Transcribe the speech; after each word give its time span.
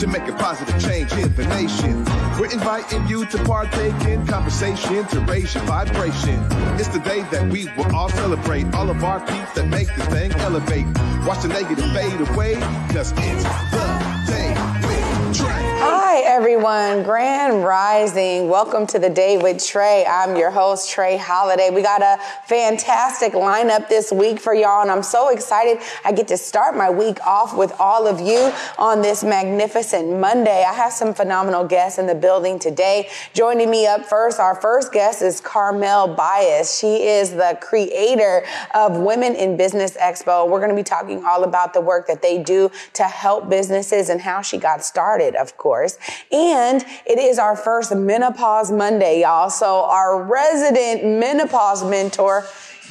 to 0.00 0.06
make 0.06 0.26
a 0.28 0.32
positive 0.32 0.80
change 0.82 1.12
in 1.12 1.34
the 1.34 1.44
nation. 1.48 2.04
We're 2.38 2.50
inviting 2.50 3.06
you 3.06 3.26
to 3.26 3.44
partake 3.44 3.92
in 4.06 4.26
conversation 4.26 5.06
to 5.08 5.20
raise 5.20 5.54
your 5.54 5.64
vibration. 5.64 6.42
It's 6.80 6.88
the 6.88 7.00
day 7.00 7.20
that 7.30 7.52
we 7.52 7.66
will 7.76 7.94
all 7.94 8.08
celebrate 8.08 8.74
all 8.74 8.88
of 8.88 9.04
our 9.04 9.20
peeps 9.20 9.52
that 9.56 9.66
make 9.66 9.94
this 9.94 10.06
thing 10.06 10.32
elevate. 10.40 10.86
Watch 11.26 11.42
the 11.42 11.48
negative 11.48 11.92
fade 11.92 12.20
away, 12.30 12.54
cause 12.94 13.12
it's 13.14 13.44
the 13.70 14.24
day. 14.26 15.99
Hi, 16.12 16.22
everyone. 16.22 17.04
Grand 17.04 17.62
Rising. 17.62 18.48
Welcome 18.48 18.84
to 18.88 18.98
the 18.98 19.08
day 19.08 19.36
with 19.38 19.58
Trae. 19.58 20.04
I'm 20.10 20.34
your 20.34 20.50
host, 20.50 20.92
Trae 20.92 21.16
Holiday. 21.16 21.70
We 21.70 21.82
got 21.82 22.02
a 22.02 22.18
fantastic 22.46 23.32
lineup 23.32 23.88
this 23.88 24.10
week 24.10 24.40
for 24.40 24.52
y'all, 24.52 24.82
and 24.82 24.90
I'm 24.90 25.04
so 25.04 25.28
excited. 25.28 25.80
I 26.04 26.10
get 26.10 26.26
to 26.26 26.36
start 26.36 26.76
my 26.76 26.90
week 26.90 27.24
off 27.24 27.56
with 27.56 27.72
all 27.78 28.08
of 28.08 28.18
you 28.18 28.52
on 28.76 29.02
this 29.02 29.22
magnificent 29.22 30.18
Monday. 30.18 30.64
I 30.68 30.72
have 30.72 30.92
some 30.92 31.14
phenomenal 31.14 31.64
guests 31.64 32.00
in 32.00 32.08
the 32.08 32.16
building 32.16 32.58
today. 32.58 33.08
Joining 33.32 33.70
me 33.70 33.86
up 33.86 34.04
first, 34.04 34.40
our 34.40 34.60
first 34.60 34.92
guest 34.92 35.22
is 35.22 35.40
Carmelle 35.40 36.12
Bias. 36.12 36.76
She 36.76 37.06
is 37.06 37.30
the 37.30 37.56
creator 37.62 38.44
of 38.74 38.98
Women 38.98 39.36
in 39.36 39.56
Business 39.56 39.96
Expo. 39.96 40.50
We're 40.50 40.58
going 40.58 40.70
to 40.70 40.76
be 40.76 40.82
talking 40.82 41.24
all 41.24 41.44
about 41.44 41.72
the 41.72 41.80
work 41.80 42.08
that 42.08 42.20
they 42.20 42.42
do 42.42 42.68
to 42.94 43.04
help 43.04 43.48
businesses 43.48 44.08
and 44.08 44.20
how 44.20 44.42
she 44.42 44.58
got 44.58 44.84
started, 44.84 45.36
of 45.36 45.56
course. 45.56 45.98
And 46.32 46.84
it 47.06 47.18
is 47.18 47.38
our 47.38 47.56
first 47.56 47.94
Menopause 47.94 48.70
Monday, 48.70 49.20
y'all. 49.20 49.50
So 49.50 49.84
our 49.84 50.22
resident 50.22 51.04
menopause 51.04 51.84
mentor, 51.84 52.46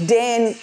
Dan 0.05 0.55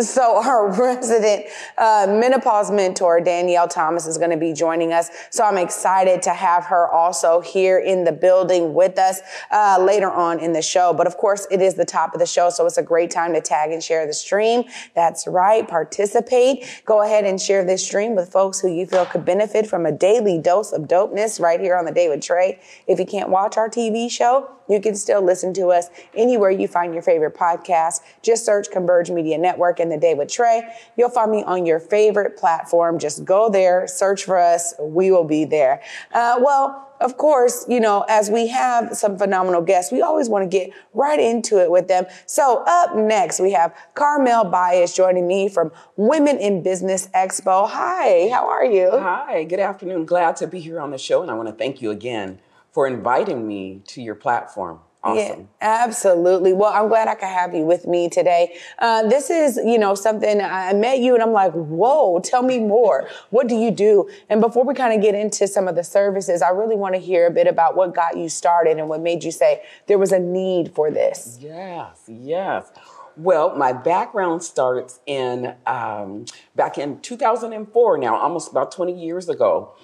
so 0.00 0.42
our 0.42 0.72
resident 0.80 1.46
uh, 1.78 2.06
menopause 2.08 2.70
mentor, 2.70 3.20
Danyale 3.20 3.70
Thomas, 3.70 4.06
is 4.06 4.18
going 4.18 4.30
to 4.30 4.36
be 4.36 4.52
joining 4.52 4.92
us. 4.92 5.10
So 5.30 5.44
I'm 5.44 5.56
excited 5.56 6.22
to 6.22 6.30
have 6.30 6.64
her 6.64 6.88
also 6.88 7.40
here 7.40 7.78
in 7.78 8.04
the 8.04 8.12
building 8.12 8.74
with 8.74 8.98
us 8.98 9.20
uh, 9.52 9.78
later 9.80 10.10
on 10.10 10.40
in 10.40 10.52
the 10.52 10.62
show. 10.62 10.92
But 10.92 11.06
of 11.06 11.16
course, 11.16 11.46
it 11.50 11.62
is 11.62 11.74
the 11.74 11.84
top 11.84 12.12
of 12.12 12.18
the 12.18 12.26
show, 12.26 12.50
so 12.50 12.66
it's 12.66 12.78
a 12.78 12.82
great 12.82 13.10
time 13.10 13.34
to 13.34 13.40
tag 13.40 13.70
and 13.70 13.82
share 13.82 14.06
the 14.06 14.12
stream. 14.12 14.64
That's 14.94 15.28
right, 15.28 15.66
participate. 15.66 16.82
Go 16.84 17.02
ahead 17.02 17.24
and 17.24 17.40
share 17.40 17.64
this 17.64 17.84
stream 17.84 18.16
with 18.16 18.32
folks 18.32 18.60
who 18.60 18.68
you 18.68 18.86
feel 18.86 19.06
could 19.06 19.24
benefit 19.24 19.66
from 19.66 19.86
a 19.86 19.92
daily 19.92 20.38
dose 20.38 20.72
of 20.72 20.82
dopeness 20.82 21.40
right 21.40 21.60
here 21.60 21.76
on 21.76 21.84
the 21.84 21.94
with 21.94 22.20
Trae. 22.20 22.58
If 22.88 22.98
you 22.98 23.06
can't 23.06 23.30
watch 23.30 23.56
our 23.56 23.68
TV 23.68 24.10
show, 24.10 24.50
you 24.68 24.80
can 24.80 24.94
still 24.94 25.22
listen 25.22 25.52
to 25.54 25.68
us 25.68 25.88
anywhere 26.14 26.50
you 26.50 26.68
find 26.68 26.92
your 26.92 27.02
favorite 27.02 27.34
podcast. 27.34 28.00
Just 28.22 28.44
search 28.44 28.70
Converge 28.70 29.10
Media 29.10 29.38
Network 29.38 29.80
and 29.80 29.90
The 29.90 29.98
Day 29.98 30.14
with 30.14 30.28
Trae. 30.28 30.62
You'll 30.96 31.10
find 31.10 31.30
me 31.30 31.42
on 31.44 31.66
your 31.66 31.80
favorite 31.80 32.36
platform. 32.36 32.98
Just 32.98 33.24
go 33.24 33.50
there, 33.50 33.86
search 33.86 34.24
for 34.24 34.38
us. 34.38 34.74
We 34.80 35.10
will 35.10 35.24
be 35.24 35.44
there. 35.44 35.82
Uh, 36.12 36.40
well, 36.40 36.88
of 37.00 37.16
course, 37.18 37.66
you 37.68 37.80
know, 37.80 38.04
as 38.08 38.30
we 38.30 38.46
have 38.48 38.96
some 38.96 39.18
phenomenal 39.18 39.60
guests, 39.60 39.92
we 39.92 40.00
always 40.00 40.28
want 40.28 40.48
to 40.50 40.58
get 40.58 40.70
right 40.94 41.18
into 41.18 41.60
it 41.60 41.70
with 41.70 41.88
them. 41.88 42.06
So 42.26 42.62
up 42.66 42.96
next, 42.96 43.40
we 43.40 43.52
have 43.52 43.74
Carmelle 43.94 44.44
Bias 44.44 44.94
joining 44.94 45.26
me 45.26 45.48
from 45.48 45.72
Women 45.96 46.38
in 46.38 46.62
Business 46.62 47.08
Expo. 47.08 47.68
Hi, 47.68 48.28
how 48.32 48.48
are 48.48 48.64
you? 48.64 48.90
Hi, 48.92 49.44
good 49.44 49.60
afternoon. 49.60 50.06
Glad 50.06 50.36
to 50.36 50.46
be 50.46 50.60
here 50.60 50.80
on 50.80 50.92
the 50.92 50.98
show, 50.98 51.20
and 51.20 51.30
I 51.30 51.34
want 51.34 51.48
to 51.48 51.54
thank 51.54 51.82
you 51.82 51.90
again 51.90 52.38
for 52.74 52.88
inviting 52.88 53.46
me 53.46 53.80
to 53.86 54.02
your 54.02 54.16
platform. 54.16 54.80
Awesome. 55.04 55.48
Yeah, 55.60 55.84
absolutely. 55.84 56.54
Well, 56.54 56.72
I'm 56.72 56.88
glad 56.88 57.08
I 57.08 57.14
could 57.14 57.28
have 57.28 57.54
you 57.54 57.66
with 57.66 57.86
me 57.86 58.08
today. 58.08 58.56
Uh, 58.78 59.06
this 59.06 59.28
is, 59.28 59.58
you 59.58 59.78
know, 59.78 59.94
something 59.94 60.40
I 60.40 60.72
met 60.72 60.98
you 61.00 61.12
and 61.12 61.22
I'm 61.22 61.32
like, 61.32 61.52
whoa, 61.52 62.20
tell 62.20 62.42
me 62.42 62.58
more. 62.58 63.08
What 63.28 63.46
do 63.46 63.54
you 63.54 63.70
do? 63.70 64.08
And 64.30 64.40
before 64.40 64.64
we 64.64 64.72
kind 64.72 64.94
of 64.94 65.02
get 65.02 65.14
into 65.14 65.46
some 65.46 65.68
of 65.68 65.74
the 65.74 65.84
services, 65.84 66.40
I 66.40 66.48
really 66.48 66.74
want 66.74 66.94
to 66.94 67.00
hear 67.00 67.26
a 67.26 67.30
bit 67.30 67.46
about 67.46 67.76
what 67.76 67.94
got 67.94 68.16
you 68.16 68.30
started 68.30 68.78
and 68.78 68.88
what 68.88 69.02
made 69.02 69.24
you 69.24 69.30
say 69.30 69.62
there 69.86 69.98
was 69.98 70.10
a 70.10 70.18
need 70.18 70.74
for 70.74 70.90
this. 70.90 71.38
Yes, 71.38 72.04
yes. 72.08 72.72
Well, 73.16 73.56
my 73.56 73.74
background 73.74 74.42
starts 74.42 75.00
in 75.06 75.54
um, 75.66 76.24
back 76.56 76.78
in 76.78 77.00
2004 77.00 77.98
now, 77.98 78.16
almost 78.16 78.50
about 78.50 78.72
20 78.72 78.98
years 78.98 79.28
ago. 79.28 79.74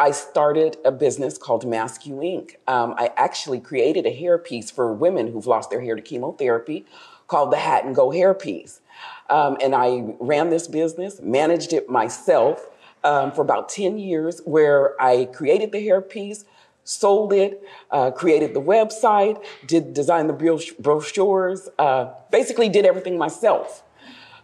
I 0.00 0.12
started 0.12 0.78
a 0.82 0.90
business 0.90 1.36
called 1.36 1.66
Mascu 1.66 2.12
Inc. 2.12 2.56
Um, 2.66 2.94
I 2.96 3.10
actually 3.18 3.60
created 3.60 4.06
a 4.06 4.10
hairpiece 4.10 4.72
for 4.72 4.90
women 4.94 5.30
who've 5.30 5.46
lost 5.46 5.68
their 5.68 5.82
hair 5.82 5.94
to 5.94 6.00
chemotherapy 6.00 6.86
called 7.28 7.52
the 7.52 7.58
Hat 7.58 7.84
and 7.84 7.94
Go 7.94 8.08
Hairpiece. 8.08 8.80
Um, 9.28 9.58
and 9.62 9.74
I 9.74 10.14
ran 10.18 10.48
this 10.48 10.68
business, 10.68 11.20
managed 11.20 11.74
it 11.74 11.90
myself 11.90 12.66
um, 13.04 13.30
for 13.32 13.42
about 13.42 13.68
10 13.68 13.98
years, 13.98 14.40
where 14.46 15.00
I 15.00 15.26
created 15.26 15.70
the 15.70 15.86
hairpiece, 15.86 16.44
sold 16.82 17.34
it, 17.34 17.62
uh, 17.90 18.10
created 18.10 18.54
the 18.54 18.62
website, 18.62 19.44
did 19.66 19.92
design 19.92 20.28
the 20.28 20.72
brochures, 20.78 21.68
uh, 21.78 22.14
basically 22.30 22.70
did 22.70 22.86
everything 22.86 23.18
myself. 23.18 23.82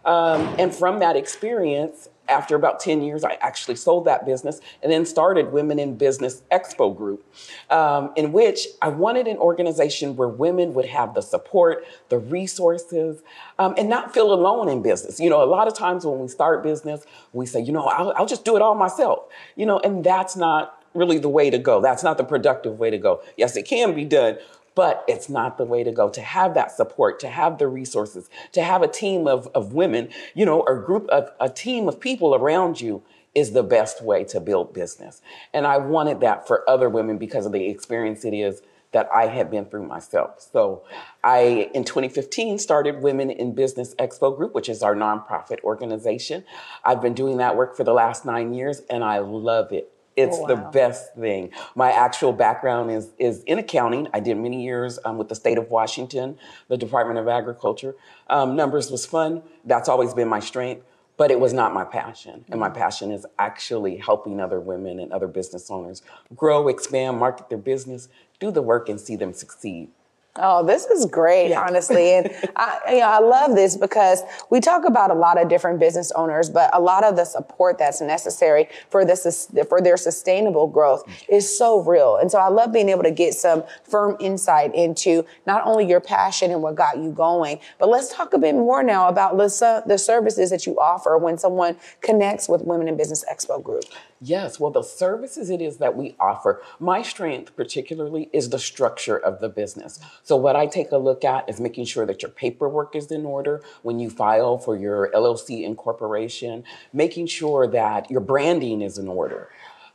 Um, 0.05 0.55
and 0.59 0.73
from 0.73 0.99
that 0.99 1.15
experience, 1.15 2.09
after 2.29 2.55
about 2.55 2.79
10 2.79 3.01
years, 3.01 3.23
I 3.23 3.33
actually 3.41 3.75
sold 3.75 4.05
that 4.05 4.25
business 4.25 4.59
and 4.83 4.91
then 4.91 5.05
started 5.05 5.51
Women 5.51 5.79
in 5.79 5.97
Business 5.97 6.43
Expo 6.51 6.95
Group, 6.95 7.25
um, 7.69 8.11
in 8.15 8.31
which 8.31 8.67
I 8.81 8.89
wanted 8.89 9.27
an 9.27 9.37
organization 9.37 10.15
where 10.15 10.27
women 10.27 10.73
would 10.73 10.85
have 10.85 11.13
the 11.13 11.21
support, 11.21 11.85
the 12.09 12.17
resources, 12.17 13.21
um, 13.59 13.73
and 13.77 13.89
not 13.89 14.13
feel 14.13 14.33
alone 14.33 14.69
in 14.69 14.81
business. 14.81 15.19
You 15.19 15.29
know, 15.29 15.43
a 15.43 15.45
lot 15.45 15.67
of 15.67 15.73
times 15.73 16.05
when 16.05 16.19
we 16.19 16.27
start 16.27 16.63
business, 16.63 17.05
we 17.33 17.45
say, 17.45 17.61
you 17.61 17.71
know, 17.71 17.85
I'll, 17.85 18.13
I'll 18.15 18.25
just 18.25 18.45
do 18.45 18.55
it 18.55 18.61
all 18.61 18.75
myself, 18.75 19.25
you 19.55 19.65
know, 19.65 19.79
and 19.79 20.03
that's 20.03 20.35
not 20.35 20.77
really 20.93 21.19
the 21.19 21.29
way 21.29 21.49
to 21.49 21.57
go. 21.57 21.79
That's 21.79 22.03
not 22.03 22.17
the 22.17 22.23
productive 22.23 22.79
way 22.79 22.89
to 22.89 22.97
go. 22.97 23.21
Yes, 23.37 23.55
it 23.55 23.63
can 23.63 23.93
be 23.93 24.03
done, 24.03 24.37
but 24.77 25.03
it's 25.07 25.27
not 25.27 25.57
the 25.57 25.65
way 25.65 25.83
to 25.83 25.91
go. 25.91 26.07
To 26.07 26.21
have 26.21 26.53
that 26.53 26.71
support, 26.71 27.19
to 27.21 27.29
have 27.29 27.57
the 27.57 27.67
resources, 27.67 28.29
to 28.51 28.61
have 28.61 28.83
a 28.83 28.87
team 28.87 29.27
of, 29.27 29.47
of 29.55 29.73
women, 29.73 30.09
you 30.35 30.45
know, 30.45 30.59
or 30.59 30.79
group 30.79 31.07
of 31.07 31.31
a 31.39 31.49
team 31.49 31.89
of 31.89 31.99
people 31.99 32.35
around 32.35 32.79
you 32.79 33.01
is 33.33 33.53
the 33.53 33.63
best 33.63 34.03
way 34.03 34.23
to 34.25 34.39
build 34.39 34.75
business. 34.75 35.19
And 35.51 35.65
I 35.65 35.77
wanted 35.79 36.19
that 36.19 36.45
for 36.45 36.63
other 36.69 36.89
women 36.89 37.17
because 37.17 37.47
of 37.47 37.53
the 37.53 37.65
experience 37.65 38.23
it 38.23 38.35
is 38.35 38.61
that 38.91 39.09
I 39.11 39.25
had 39.25 39.49
been 39.49 39.65
through 39.65 39.87
myself. 39.87 40.47
So 40.53 40.83
I, 41.23 41.71
in 41.73 41.83
2015, 41.83 42.59
started 42.59 43.01
Women 43.01 43.31
in 43.31 43.55
Business 43.55 43.95
Expo 43.95 44.37
Group, 44.37 44.53
which 44.53 44.69
is 44.69 44.83
our 44.83 44.95
nonprofit 44.95 45.59
organization. 45.63 46.43
I've 46.85 47.01
been 47.01 47.15
doing 47.15 47.37
that 47.37 47.55
work 47.55 47.75
for 47.75 47.83
the 47.83 47.93
last 47.93 48.25
nine 48.25 48.53
years 48.53 48.83
and 48.91 49.03
I 49.03 49.17
love 49.17 49.71
it. 49.71 49.91
It's 50.17 50.35
oh, 50.35 50.41
wow. 50.41 50.47
the 50.47 50.55
best 50.55 51.13
thing. 51.13 51.51
My 51.75 51.91
actual 51.91 52.33
background 52.33 52.89
is 52.89 53.13
is 53.19 53.43
in 53.43 53.59
accounting. 53.59 54.07
I 54.13 54.19
did 54.19 54.35
many 54.35 54.63
years 54.63 54.97
um, 55.05 55.19
with 55.19 55.29
the 55.29 55.35
state 55.35 55.59
of 55.59 55.69
Washington, 55.69 56.37
the 56.67 56.77
Department 56.77 57.19
of 57.19 57.27
Agriculture. 57.27 57.95
Um, 58.27 58.55
numbers 58.55 58.89
was 58.89 59.05
fun. 59.05 59.43
That's 59.63 59.87
always 59.87 60.15
been 60.15 60.27
my 60.27 60.39
strength, 60.39 60.83
but 61.17 61.29
it 61.29 61.39
was 61.39 61.53
not 61.53 61.71
my 61.71 61.83
passion. 61.83 62.45
And 62.49 62.59
my 62.59 62.69
mm. 62.69 62.73
passion 62.73 63.11
is 63.11 63.27
actually 63.37 63.97
helping 63.97 64.41
other 64.41 64.59
women 64.59 64.99
and 64.99 65.13
other 65.13 65.27
business 65.27 65.69
owners 65.69 66.01
grow, 66.35 66.67
expand, 66.67 67.19
market 67.19 67.49
their 67.49 67.59
business, 67.59 68.09
do 68.39 68.49
the 68.49 68.63
work, 68.63 68.89
and 68.89 68.99
see 68.99 69.15
them 69.15 69.33
succeed. 69.33 69.89
Oh, 70.37 70.65
this 70.65 70.85
is 70.85 71.05
great, 71.05 71.49
yeah. 71.49 71.65
honestly. 71.65 72.13
And 72.13 72.31
I, 72.55 72.79
you 72.89 72.99
know, 72.99 73.07
I 73.07 73.19
love 73.19 73.55
this 73.55 73.75
because 73.75 74.21
we 74.49 74.59
talk 74.59 74.85
about 74.85 75.11
a 75.11 75.13
lot 75.13 75.41
of 75.41 75.49
different 75.49 75.79
business 75.79 76.11
owners, 76.11 76.49
but 76.49 76.69
a 76.73 76.79
lot 76.79 77.03
of 77.03 77.15
the 77.15 77.25
support 77.25 77.77
that's 77.77 78.01
necessary 78.01 78.69
for 78.89 79.03
this, 79.03 79.49
for 79.67 79.81
their 79.81 79.97
sustainable 79.97 80.67
growth 80.67 81.03
is 81.27 81.57
so 81.57 81.81
real. 81.81 82.17
And 82.17 82.31
so 82.31 82.37
I 82.37 82.49
love 82.49 82.71
being 82.71 82.89
able 82.89 83.03
to 83.03 83.11
get 83.11 83.33
some 83.33 83.63
firm 83.83 84.15
insight 84.19 84.73
into 84.75 85.25
not 85.45 85.65
only 85.65 85.87
your 85.87 86.01
passion 86.01 86.51
and 86.51 86.61
what 86.61 86.75
got 86.75 86.97
you 86.97 87.11
going, 87.11 87.59
but 87.79 87.89
let's 87.89 88.13
talk 88.13 88.33
a 88.33 88.37
bit 88.37 88.53
more 88.53 88.83
now 88.83 89.07
about 89.07 89.37
the, 89.37 89.83
the 89.85 89.97
services 89.97 90.49
that 90.51 90.65
you 90.65 90.79
offer 90.79 91.17
when 91.17 91.37
someone 91.37 91.77
connects 92.01 92.47
with 92.47 92.61
Women 92.61 92.87
in 92.87 92.97
Business 92.97 93.25
Expo 93.31 93.61
Group. 93.61 93.85
Yes, 94.19 94.59
well, 94.59 94.71
the 94.71 94.81
services 94.81 95.51
it 95.51 95.61
is 95.61 95.77
that 95.77 95.95
we 95.95 96.15
offer, 96.19 96.59
my 96.79 97.03
strength 97.03 97.55
particularly 97.55 98.29
is 98.33 98.49
the 98.49 98.57
structure 98.57 99.15
of 99.15 99.41
the 99.41 99.49
business. 99.49 99.99
So, 100.23 100.35
what 100.35 100.55
I 100.55 100.65
take 100.65 100.91
a 100.91 100.97
look 100.97 101.23
at 101.23 101.47
is 101.47 101.59
making 101.59 101.85
sure 101.85 102.05
that 102.07 102.23
your 102.23 102.31
paperwork 102.31 102.95
is 102.95 103.11
in 103.11 103.25
order 103.25 103.61
when 103.83 103.99
you 103.99 104.09
file 104.09 104.57
for 104.57 104.75
your 104.75 105.11
LLC 105.11 105.63
incorporation, 105.63 106.63
making 106.91 107.27
sure 107.27 107.67
that 107.67 108.09
your 108.09 108.21
branding 108.21 108.81
is 108.81 108.97
in 108.97 109.07
order. 109.07 109.49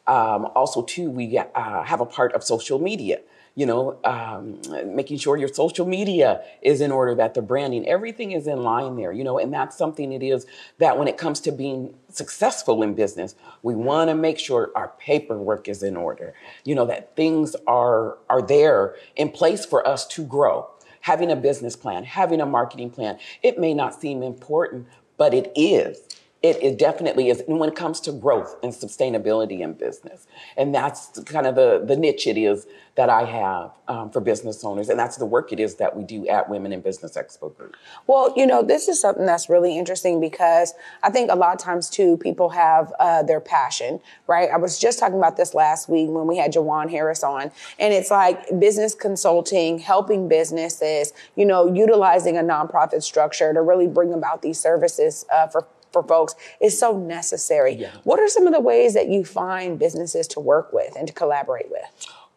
Um, 0.06 0.46
also, 0.54 0.82
too, 0.82 1.10
we 1.10 1.36
uh, 1.36 1.82
have 1.82 2.00
a 2.00 2.06
part 2.06 2.32
of 2.32 2.44
social 2.44 2.78
media 2.78 3.20
you 3.54 3.66
know, 3.66 3.98
um, 4.04 4.60
making 4.94 5.18
sure 5.18 5.36
your 5.36 5.48
social 5.48 5.86
media 5.86 6.42
is 6.62 6.80
in 6.80 6.90
order, 6.90 7.14
that 7.14 7.34
the 7.34 7.42
branding, 7.42 7.86
everything 7.86 8.32
is 8.32 8.46
in 8.46 8.62
line 8.62 8.96
there, 8.96 9.12
you 9.12 9.22
know, 9.22 9.38
and 9.38 9.52
that's 9.52 9.76
something 9.76 10.12
it 10.12 10.22
is 10.22 10.46
that 10.78 10.98
when 10.98 11.06
it 11.06 11.18
comes 11.18 11.38
to 11.40 11.52
being 11.52 11.94
successful 12.08 12.82
in 12.82 12.94
business, 12.94 13.34
we 13.62 13.74
want 13.74 14.08
to 14.08 14.14
make 14.14 14.38
sure 14.38 14.70
our 14.74 14.88
paperwork 14.98 15.68
is 15.68 15.82
in 15.82 15.96
order, 15.96 16.34
you 16.64 16.74
know, 16.74 16.86
that 16.86 17.14
things 17.14 17.54
are, 17.66 18.16
are 18.30 18.40
there 18.40 18.94
in 19.16 19.28
place 19.28 19.66
for 19.66 19.86
us 19.86 20.06
to 20.06 20.24
grow. 20.24 20.68
Having 21.02 21.32
a 21.32 21.36
business 21.36 21.76
plan, 21.76 22.04
having 22.04 22.40
a 22.40 22.46
marketing 22.46 22.88
plan, 22.88 23.18
it 23.42 23.58
may 23.58 23.74
not 23.74 24.00
seem 24.00 24.22
important, 24.22 24.86
but 25.18 25.34
it 25.34 25.52
is 25.54 26.08
it, 26.42 26.60
it, 26.60 26.78
definitely 26.78 27.28
is 27.28 27.40
and 27.46 27.60
when 27.60 27.68
it 27.68 27.76
comes 27.76 28.00
to 28.00 28.12
growth 28.12 28.56
and 28.62 28.72
sustainability 28.72 29.60
in 29.60 29.74
business 29.74 30.26
and 30.56 30.74
that's 30.74 31.20
kind 31.20 31.46
of 31.46 31.54
the, 31.54 31.82
the 31.84 31.96
niche 31.96 32.26
it 32.26 32.36
is 32.36 32.66
that 32.96 33.08
i 33.08 33.24
have 33.24 33.70
um, 33.88 34.10
for 34.10 34.20
business 34.20 34.64
owners 34.64 34.88
and 34.88 34.98
that's 34.98 35.16
the 35.16 35.24
work 35.24 35.52
it 35.52 35.60
is 35.60 35.76
that 35.76 35.96
we 35.96 36.02
do 36.02 36.26
at 36.26 36.48
women 36.48 36.72
in 36.72 36.80
business 36.80 37.16
expo 37.16 37.56
group. 37.56 37.76
Well 38.06 38.32
you 38.36 38.46
know 38.46 38.62
this 38.62 38.88
is 38.88 39.00
something 39.00 39.26
that's 39.26 39.48
really 39.48 39.78
interesting 39.78 40.20
because 40.20 40.74
i 41.02 41.10
think 41.10 41.30
a 41.30 41.36
lot 41.36 41.54
of 41.54 41.60
times 41.60 41.88
too 41.88 42.16
people 42.16 42.50
have 42.50 42.92
uh, 42.98 43.22
their 43.22 43.40
passion 43.40 44.00
right? 44.26 44.48
I 44.50 44.56
was 44.56 44.78
just 44.78 44.98
talking 44.98 45.18
about 45.18 45.36
this 45.36 45.54
last 45.54 45.88
week 45.88 46.08
when 46.08 46.26
we 46.26 46.36
had 46.36 46.52
jawan 46.52 46.90
harris 46.90 47.22
on 47.22 47.50
and 47.78 47.94
it's 47.94 48.10
like 48.10 48.58
business 48.58 48.94
consulting 48.94 49.78
helping 49.78 50.28
businesses 50.28 51.12
you 51.36 51.44
know 51.44 51.72
utilizing 51.72 52.36
a 52.36 52.42
nonprofit 52.42 53.02
structure 53.02 53.52
to 53.52 53.62
really 53.62 53.86
bring 53.86 54.12
about 54.12 54.42
these 54.42 54.58
services 54.58 55.24
uh, 55.32 55.46
for 55.46 55.66
for 55.92 56.02
folks 56.02 56.34
is 56.60 56.78
so 56.78 56.98
necessary. 56.98 57.74
Yeah. 57.74 57.90
What 58.04 58.20
are 58.20 58.28
some 58.28 58.46
of 58.46 58.52
the 58.52 58.60
ways 58.60 58.94
that 58.94 59.08
you 59.08 59.24
find 59.24 59.78
businesses 59.78 60.26
to 60.28 60.40
work 60.40 60.72
with 60.72 60.96
and 60.96 61.06
to 61.06 61.14
collaborate 61.14 61.70
with? 61.70 61.84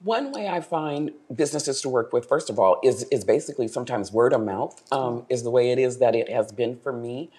One 0.03 0.31
way 0.31 0.47
I 0.47 0.61
find 0.61 1.11
businesses 1.33 1.81
to 1.81 1.89
work 1.89 2.13
with, 2.13 2.27
first 2.27 2.49
of 2.49 2.59
all, 2.59 2.79
is 2.83 3.03
is 3.11 3.23
basically 3.23 3.67
sometimes 3.67 4.11
word 4.11 4.33
of 4.33 4.43
mouth 4.43 4.81
um, 4.91 5.25
is 5.29 5.43
the 5.43 5.49
way 5.49 5.71
it 5.71 5.79
is 5.79 5.97
that 5.97 6.13
it 6.13 6.29
has 6.29 6.51
been 6.51 6.77
for 6.77 6.93
me. 6.93 7.31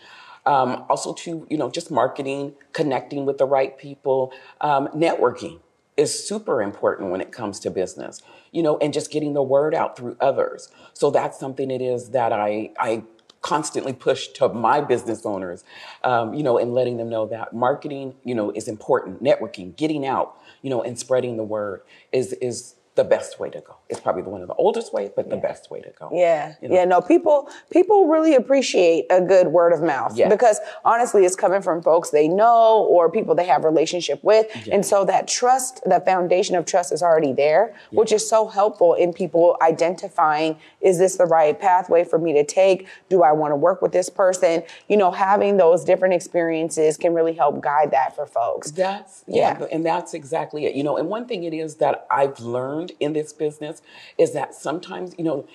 Um, 0.47 0.85
also, 0.89 1.13
to 1.13 1.47
you 1.51 1.59
know, 1.59 1.71
just 1.71 1.91
marketing, 1.91 2.55
connecting 2.73 3.27
with 3.27 3.39
the 3.39 3.45
right 3.45 3.77
people, 3.77 4.33
um, 4.61 4.89
networking 4.89 5.61
is 5.97 6.27
super 6.27 6.63
important 6.63 7.11
when 7.11 7.21
it 7.21 7.31
comes 7.31 7.61
to 7.61 7.71
business. 7.71 8.23
You 8.53 8.63
know, 8.63 8.79
and 8.79 8.93
just 8.93 9.13
getting 9.13 9.35
the 9.35 9.43
word 9.43 9.75
out 9.75 9.97
through 9.97 10.17
others. 10.21 10.69
So 10.95 11.11
that's 11.11 11.39
something 11.39 11.71
it 11.71 11.83
is 11.83 12.11
that 12.11 12.33
I 12.33 12.71
I 12.79 13.05
constantly 13.47 13.93
push 13.93 14.27
to 14.27 14.49
my 14.49 14.81
business 14.81 15.25
owners, 15.25 15.63
um, 16.03 16.35
you 16.35 16.43
know, 16.43 16.59
and 16.59 16.75
letting 16.75 16.97
them 16.97 17.09
know 17.09 17.27
that 17.27 17.55
marketing, 17.55 18.13
you 18.25 18.35
know, 18.35 18.51
is 18.51 18.67
important. 18.67 19.23
Networking, 19.23 19.77
getting 19.77 20.05
out, 20.05 20.37
you 20.63 20.71
know, 20.71 20.83
and 20.83 20.99
spreading 20.99 21.37
the 21.37 21.45
word 21.45 21.83
is 22.11 22.33
is 22.35 22.75
the 22.97 23.05
best 23.05 23.39
way 23.39 23.51
to 23.51 23.61
go. 23.61 23.77
It's 23.91 24.01
probably 24.01 24.23
one 24.23 24.41
of 24.41 24.49
the 24.49 24.55
oldest 24.55 24.93
ways, 24.93 25.11
but 25.15 25.29
the 25.29 25.37
best 25.37 25.71
way 25.71 25.81
to 25.83 25.91
go. 25.91 26.11
Yeah, 26.13 26.55
you 26.61 26.69
know? 26.69 26.75
yeah. 26.75 26.85
No, 26.87 27.01
people 27.01 27.49
people 27.71 28.09
really 28.09 28.35
appreciate 28.35 29.05
a 29.11 29.21
good 29.21 29.49
word 29.49 29.73
of 29.73 29.83
mouth 29.83 30.17
yeah. 30.17 30.29
because 30.29 30.59
honestly, 30.85 31.25
it's 31.25 31.37
coming 31.37 31.61
from 31.61 31.83
folks 31.83 32.11
they 32.11 32.27
know 32.27 32.85
or 32.91 33.11
people 33.11 33.35
they 33.35 33.45
have 33.45 33.65
relationship 33.65 34.23
with, 34.25 34.47
yeah. 34.67 34.75
and 34.75 34.85
so 34.85 35.05
that 35.05 35.29
trust, 35.29 35.83
the 35.85 36.01
foundation 36.01 36.57
of 36.57 36.65
trust, 36.65 36.91
is 36.91 37.03
already 37.03 37.33
there, 37.33 37.75
yeah. 37.91 37.99
which 37.99 38.13
is 38.13 38.29
so 38.29 38.49
helpful 38.49 38.95
in 38.95 39.13
people 39.13 39.59
identifying: 39.61 40.57
is 40.81 40.99
this 40.99 41.17
the 41.17 41.27
right 41.27 41.61
pathway 41.61 42.03
for 42.03 42.19
me 42.19 42.33
to 42.33 42.45
take? 42.45 42.89
Do 43.11 43.23
I 43.23 43.33
want 43.33 43.53
to 43.53 43.57
work 43.57 43.83
with 43.83 43.93
this 43.93 44.09
person? 44.09 44.63
You 44.89 44.97
know, 44.97 45.11
having 45.11 45.59
those 45.59 45.85
different 45.85 46.15
experiences 46.15 46.97
can 46.97 47.13
really 47.13 47.35
help 47.35 47.61
guide 47.61 47.91
that 47.91 48.17
for 48.17 48.27
folks. 48.27 48.71
That's 48.71 49.23
yeah, 49.27 49.67
and 49.71 49.85
that's 49.85 50.15
exactly 50.15 50.65
it. 50.65 50.75
You 50.75 50.83
know, 50.83 50.97
and 50.97 51.09
one 51.09 51.27
thing 51.27 51.45
it 51.45 51.53
is 51.53 51.77
that 51.77 52.07
I've 52.11 52.41
learned 52.41 52.86
learned 52.87 52.93
in 53.01 53.13
this 53.13 53.33
business 53.33 53.83
is 54.19 54.33
that 54.33 54.55
sometimes, 54.55 55.15
you 55.19 55.25
know, 55.25 55.47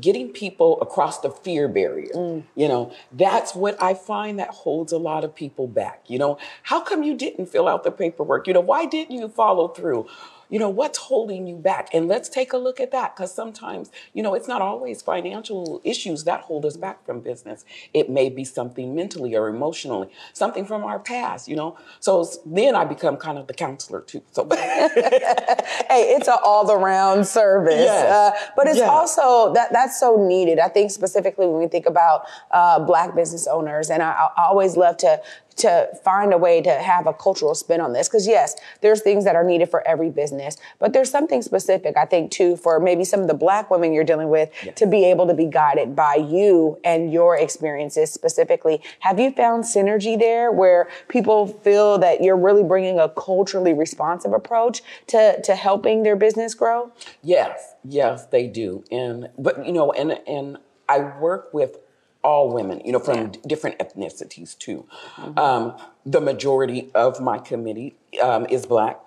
getting 0.00 0.30
people 0.30 0.80
across 0.82 1.20
the 1.20 1.30
fear 1.30 1.68
barrier 1.68 2.12
mm. 2.12 2.42
you 2.54 2.68
know 2.68 2.92
that's 3.12 3.54
what 3.54 3.80
i 3.80 3.94
find 3.94 4.38
that 4.38 4.50
holds 4.50 4.92
a 4.92 4.98
lot 4.98 5.24
of 5.24 5.34
people 5.34 5.68
back 5.68 6.02
you 6.08 6.18
know. 6.18 6.36
How 6.64 6.80
come 6.80 7.02
you 7.02 7.14
didn't 7.16 7.46
fill 7.46 7.66
out 7.68 7.82
the 7.84 7.90
paperwork? 7.90 8.46
You 8.46 8.52
know 8.52 8.60
why 8.60 8.84
didn't 8.84 9.16
you 9.16 9.28
follow 9.28 9.68
through 9.68 10.06
you 10.48 10.58
know, 10.58 10.68
what's 10.68 10.98
holding 10.98 11.46
you 11.46 11.56
back? 11.56 11.88
And 11.92 12.08
let's 12.08 12.28
take 12.28 12.52
a 12.52 12.56
look 12.56 12.80
at 12.80 12.90
that 12.92 13.16
because 13.16 13.34
sometimes, 13.34 13.90
you 14.12 14.22
know, 14.22 14.34
it's 14.34 14.48
not 14.48 14.62
always 14.62 15.02
financial 15.02 15.80
issues 15.84 16.24
that 16.24 16.42
hold 16.42 16.64
us 16.64 16.76
back 16.76 17.04
from 17.04 17.20
business. 17.20 17.64
It 17.92 18.10
may 18.10 18.28
be 18.28 18.44
something 18.44 18.94
mentally 18.94 19.34
or 19.34 19.48
emotionally, 19.48 20.08
something 20.32 20.64
from 20.64 20.84
our 20.84 20.98
past, 20.98 21.48
you 21.48 21.56
know. 21.56 21.76
So 22.00 22.28
then 22.44 22.74
I 22.74 22.84
become 22.84 23.16
kind 23.16 23.38
of 23.38 23.46
the 23.46 23.54
counselor 23.54 24.00
too. 24.00 24.22
So 24.32 24.46
hey, 24.52 26.14
it's 26.16 26.28
an 26.28 26.38
all 26.44 26.70
around 26.70 27.26
service. 27.26 27.74
Yes. 27.74 28.12
Uh, 28.12 28.50
but 28.56 28.66
it's 28.66 28.80
also 28.80 29.52
that 29.54 29.72
that's 29.72 29.98
so 29.98 30.16
needed. 30.26 30.58
I 30.58 30.68
think 30.68 30.90
specifically 30.90 31.46
when 31.46 31.58
we 31.58 31.68
think 31.68 31.86
about 31.86 32.26
uh, 32.50 32.78
black 32.80 33.14
business 33.14 33.46
owners, 33.46 33.90
and 33.90 34.02
I, 34.02 34.28
I 34.36 34.46
always 34.48 34.76
love 34.76 34.96
to 34.98 35.20
to 35.56 35.88
find 36.04 36.32
a 36.32 36.38
way 36.38 36.60
to 36.62 36.70
have 36.70 37.06
a 37.06 37.12
cultural 37.12 37.54
spin 37.54 37.80
on 37.80 37.92
this. 37.92 38.08
Because 38.08 38.26
yes, 38.26 38.56
there's 38.80 39.02
things 39.02 39.24
that 39.24 39.36
are 39.36 39.44
needed 39.44 39.70
for 39.70 39.86
every 39.86 40.10
business, 40.10 40.56
but 40.78 40.92
there's 40.92 41.10
something 41.10 41.42
specific, 41.42 41.96
I 41.96 42.04
think, 42.04 42.30
too, 42.30 42.56
for 42.56 42.78
maybe 42.78 43.04
some 43.04 43.20
of 43.20 43.28
the 43.28 43.34
black 43.34 43.70
women 43.70 43.92
you're 43.92 44.04
dealing 44.04 44.28
with 44.28 44.50
yes. 44.64 44.74
to 44.76 44.86
be 44.86 45.04
able 45.04 45.26
to 45.26 45.34
be 45.34 45.46
guided 45.46 45.96
by 45.96 46.14
you 46.14 46.78
and 46.84 47.12
your 47.12 47.36
experiences 47.36 48.12
specifically. 48.12 48.82
Have 49.00 49.18
you 49.18 49.30
found 49.32 49.64
synergy 49.64 50.18
there 50.18 50.52
where 50.52 50.88
people 51.08 51.46
feel 51.46 51.98
that 51.98 52.22
you're 52.22 52.36
really 52.36 52.64
bringing 52.64 52.98
a 52.98 53.08
culturally 53.08 53.72
responsive 53.72 54.32
approach 54.32 54.82
to, 55.08 55.40
to 55.42 55.54
helping 55.54 56.02
their 56.02 56.16
business 56.16 56.54
grow? 56.54 56.92
Yes, 57.22 57.74
yes, 57.84 58.26
they 58.26 58.46
do. 58.46 58.84
And, 58.90 59.30
but, 59.38 59.64
you 59.66 59.72
know, 59.72 59.92
and, 59.92 60.20
and 60.26 60.58
I 60.88 60.98
work 61.00 61.52
with 61.52 61.78
all 62.26 62.52
women, 62.52 62.82
you 62.84 62.92
know, 62.92 62.98
from 62.98 63.18
yeah. 63.18 63.40
different 63.46 63.78
ethnicities 63.78 64.58
too. 64.58 64.84
Mm-hmm. 65.16 65.38
Um, 65.38 65.64
the 66.04 66.20
majority 66.20 66.90
of 66.94 67.20
my 67.20 67.38
committee 67.38 67.94
um, 68.20 68.46
is 68.50 68.66
black, 68.66 68.98